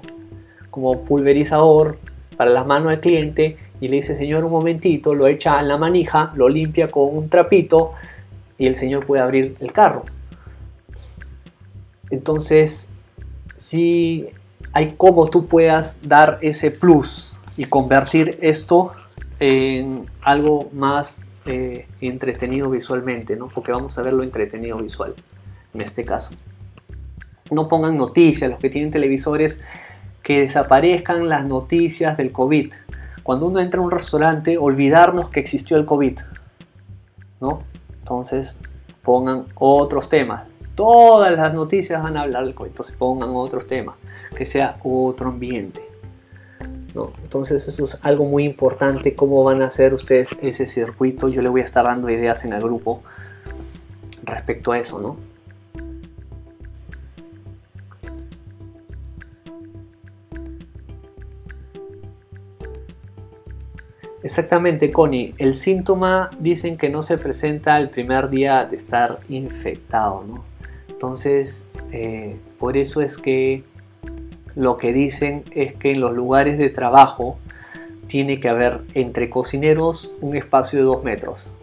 como 0.71 1.03
pulverizador 1.03 1.99
para 2.35 2.49
las 2.49 2.65
manos 2.65 2.89
del 2.89 2.99
cliente 2.99 3.57
y 3.79 3.89
le 3.89 3.97
dice, 3.97 4.17
señor, 4.17 4.43
un 4.43 4.51
momentito, 4.53 5.13
lo 5.13 5.27
echa 5.27 5.59
en 5.59 5.67
la 5.67 5.77
manija, 5.77 6.31
lo 6.33 6.49
limpia 6.49 6.89
con 6.89 7.15
un 7.15 7.29
trapito 7.29 7.91
y 8.57 8.65
el 8.65 8.75
señor 8.75 9.05
puede 9.05 9.21
abrir 9.21 9.55
el 9.59 9.71
carro. 9.71 10.03
Entonces, 12.11 12.93
si 13.55 14.27
hay 14.73 14.95
cómo 14.97 15.29
tú 15.29 15.47
puedas 15.47 16.07
dar 16.07 16.37
ese 16.41 16.71
plus 16.71 17.33
y 17.57 17.65
convertir 17.65 18.37
esto 18.41 18.91
en 19.39 20.05
algo 20.21 20.69
más 20.73 21.25
eh, 21.45 21.87
entretenido 22.01 22.69
visualmente, 22.69 23.35
¿no? 23.35 23.47
Porque 23.47 23.71
vamos 23.71 23.97
a 23.97 24.03
ver 24.03 24.13
lo 24.13 24.23
entretenido 24.23 24.77
visual 24.77 25.15
en 25.73 25.81
este 25.81 26.03
caso. 26.03 26.35
No 27.49 27.67
pongan 27.67 27.97
noticias, 27.97 28.49
los 28.49 28.59
que 28.59 28.69
tienen 28.69 28.91
televisores, 28.91 29.61
que 30.21 30.41
desaparezcan 30.41 31.27
las 31.27 31.45
noticias 31.45 32.17
del 32.17 32.31
COVID. 32.31 32.71
Cuando 33.23 33.47
uno 33.47 33.59
entra 33.59 33.79
a 33.79 33.83
un 33.83 33.91
restaurante, 33.91 34.57
olvidarnos 34.57 35.29
que 35.29 35.39
existió 35.39 35.77
el 35.77 35.85
COVID, 35.85 36.19
¿no? 37.39 37.63
Entonces, 37.99 38.57
pongan 39.01 39.45
otros 39.55 40.09
temas 40.09 40.43
todas 40.75 41.35
las 41.35 41.53
noticias 41.53 42.01
van 42.01 42.17
a 42.17 42.21
hablar 42.21 42.45
del 42.45 42.55
COVID, 42.55 42.69
entonces 42.69 42.95
pongan 42.95 43.29
otros 43.31 43.67
temas, 43.67 43.95
que 44.35 44.45
sea 44.45 44.77
otro 44.83 45.29
ambiente. 45.29 45.91
Entonces 47.23 47.65
eso 47.67 47.85
es 47.85 47.97
algo 48.01 48.25
muy 48.25 48.43
importante, 48.43 49.15
cómo 49.15 49.43
van 49.45 49.61
a 49.61 49.67
hacer 49.67 49.93
ustedes 49.93 50.35
ese 50.41 50.67
circuito. 50.67 51.29
Yo 51.29 51.41
les 51.41 51.49
voy 51.49 51.61
a 51.61 51.63
estar 51.63 51.85
dando 51.85 52.09
ideas 52.09 52.43
en 52.43 52.51
el 52.51 52.61
grupo 52.61 53.01
respecto 54.23 54.73
a 54.73 54.79
eso, 54.79 54.99
¿no? 54.99 55.15
Exactamente, 64.21 64.91
Connie. 64.91 65.33
El 65.37 65.55
síntoma 65.55 66.29
dicen 66.39 66.77
que 66.77 66.89
no 66.89 67.01
se 67.03 67.17
presenta 67.17 67.79
el 67.79 67.89
primer 67.89 68.29
día 68.29 68.65
de 68.65 68.75
estar 68.75 69.21
infectado, 69.29 70.25
¿no? 70.27 70.50
Entonces, 71.01 71.67
eh, 71.91 72.37
por 72.59 72.77
eso 72.77 73.01
es 73.01 73.17
que 73.17 73.63
lo 74.53 74.77
que 74.77 74.93
dicen 74.93 75.43
es 75.49 75.73
que 75.73 75.93
en 75.93 75.99
los 75.99 76.13
lugares 76.13 76.59
de 76.59 76.69
trabajo 76.69 77.39
tiene 78.05 78.39
que 78.39 78.49
haber 78.49 78.81
entre 78.93 79.27
cocineros 79.27 80.15
un 80.21 80.37
espacio 80.37 80.77
de 80.77 80.85
dos 80.85 81.03
metros. 81.03 81.55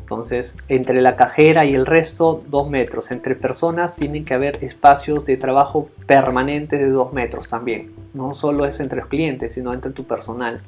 Entonces, 0.00 0.58
entre 0.68 1.00
la 1.00 1.16
cajera 1.16 1.64
y 1.64 1.74
el 1.74 1.86
resto, 1.86 2.44
dos 2.50 2.68
metros. 2.68 3.10
Entre 3.10 3.34
personas 3.34 3.96
tienen 3.96 4.26
que 4.26 4.34
haber 4.34 4.62
espacios 4.62 5.24
de 5.24 5.38
trabajo 5.38 5.88
permanentes 6.06 6.78
de 6.78 6.90
dos 6.90 7.14
metros 7.14 7.48
también. 7.48 7.90
No 8.12 8.34
solo 8.34 8.66
es 8.66 8.80
entre 8.80 9.00
los 9.00 9.08
clientes, 9.08 9.54
sino 9.54 9.72
entre 9.72 9.92
tu 9.92 10.04
personal. 10.04 10.60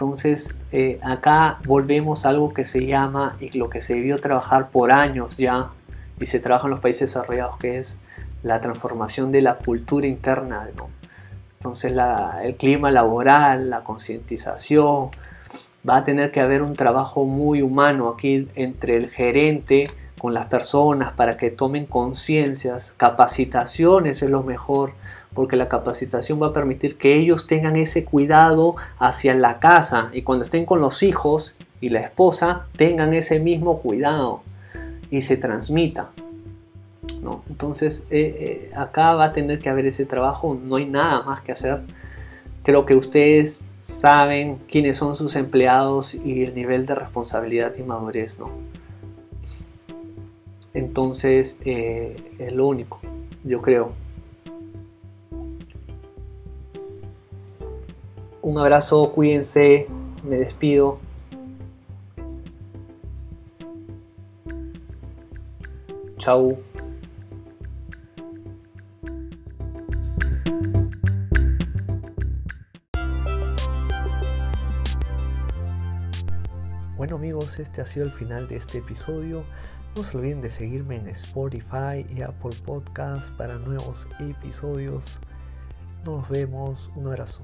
Entonces, 0.00 0.60
eh, 0.70 1.00
acá 1.02 1.58
volvemos 1.64 2.24
a 2.24 2.28
algo 2.28 2.54
que 2.54 2.64
se 2.64 2.86
llama 2.86 3.36
y 3.40 3.58
lo 3.58 3.68
que 3.68 3.82
se 3.82 3.94
debió 3.94 4.20
trabajar 4.20 4.70
por 4.70 4.92
años 4.92 5.36
ya, 5.38 5.70
y 6.20 6.26
se 6.26 6.38
trabaja 6.38 6.68
en 6.68 6.70
los 6.70 6.78
países 6.78 7.08
desarrollados, 7.08 7.56
que 7.56 7.80
es 7.80 7.98
la 8.44 8.60
transformación 8.60 9.32
de 9.32 9.42
la 9.42 9.56
cultura 9.56 10.06
interna. 10.06 10.68
Entonces, 11.58 11.92
el 12.44 12.54
clima 12.54 12.92
laboral, 12.92 13.70
la 13.70 13.80
concientización, 13.82 15.10
va 15.88 15.96
a 15.96 16.04
tener 16.04 16.30
que 16.30 16.42
haber 16.42 16.62
un 16.62 16.76
trabajo 16.76 17.24
muy 17.24 17.60
humano 17.60 18.08
aquí 18.08 18.48
entre 18.54 18.94
el 18.94 19.10
gerente 19.10 19.90
con 20.16 20.32
las 20.32 20.46
personas 20.46 21.12
para 21.14 21.36
que 21.36 21.50
tomen 21.50 21.86
conciencias, 21.86 22.94
capacitaciones 22.96 24.22
es 24.22 24.30
lo 24.30 24.44
mejor, 24.44 24.92
porque 25.34 25.56
la 25.56 25.68
capacitación 25.68 26.40
va 26.42 26.48
a 26.48 26.52
permitir 26.52 26.96
que 26.96 27.16
ellos 27.16 27.46
tengan 27.46 27.76
ese 27.76 28.04
cuidado 28.04 28.76
hacia 28.98 29.34
la 29.34 29.58
casa 29.58 30.10
y 30.12 30.22
cuando 30.22 30.44
estén 30.44 30.64
con 30.64 30.80
los 30.80 31.02
hijos 31.02 31.56
y 31.80 31.90
la 31.90 32.00
esposa 32.00 32.66
tengan 32.76 33.14
ese 33.14 33.38
mismo 33.38 33.80
cuidado 33.80 34.42
y 35.10 35.22
se 35.22 35.36
transmita. 35.36 36.10
¿no? 37.22 37.42
Entonces 37.48 38.06
eh, 38.10 38.70
eh, 38.70 38.72
acá 38.76 39.14
va 39.14 39.26
a 39.26 39.32
tener 39.32 39.58
que 39.60 39.68
haber 39.68 39.86
ese 39.86 40.04
trabajo, 40.04 40.58
no 40.60 40.76
hay 40.76 40.86
nada 40.86 41.22
más 41.22 41.40
que 41.42 41.52
hacer. 41.52 41.82
Creo 42.62 42.84
que 42.84 42.94
ustedes 42.94 43.68
saben 43.82 44.58
quiénes 44.70 44.98
son 44.98 45.14
sus 45.14 45.34
empleados 45.36 46.14
y 46.14 46.44
el 46.44 46.54
nivel 46.54 46.84
de 46.84 46.94
responsabilidad 46.94 47.74
y 47.78 47.82
madurez, 47.82 48.38
¿no? 48.38 48.50
Entonces 50.74 51.60
eh, 51.64 52.16
es 52.38 52.52
lo 52.52 52.66
único, 52.66 53.00
yo 53.44 53.62
creo. 53.62 53.92
Un 58.48 58.56
abrazo, 58.56 59.12
cuídense, 59.12 59.86
me 60.24 60.38
despido. 60.38 61.00
Chau. 66.16 66.56
Bueno 76.96 77.16
amigos, 77.16 77.58
este 77.58 77.82
ha 77.82 77.86
sido 77.86 78.06
el 78.06 78.12
final 78.12 78.48
de 78.48 78.56
este 78.56 78.78
episodio. 78.78 79.44
No 79.94 80.02
se 80.02 80.16
olviden 80.16 80.40
de 80.40 80.48
seguirme 80.48 80.96
en 80.96 81.08
Spotify 81.08 82.06
y 82.08 82.22
Apple 82.22 82.56
Podcasts 82.64 83.30
para 83.30 83.58
nuevos 83.58 84.08
episodios. 84.20 85.20
Nos 86.06 86.26
vemos, 86.30 86.90
un 86.96 87.08
abrazo. 87.08 87.42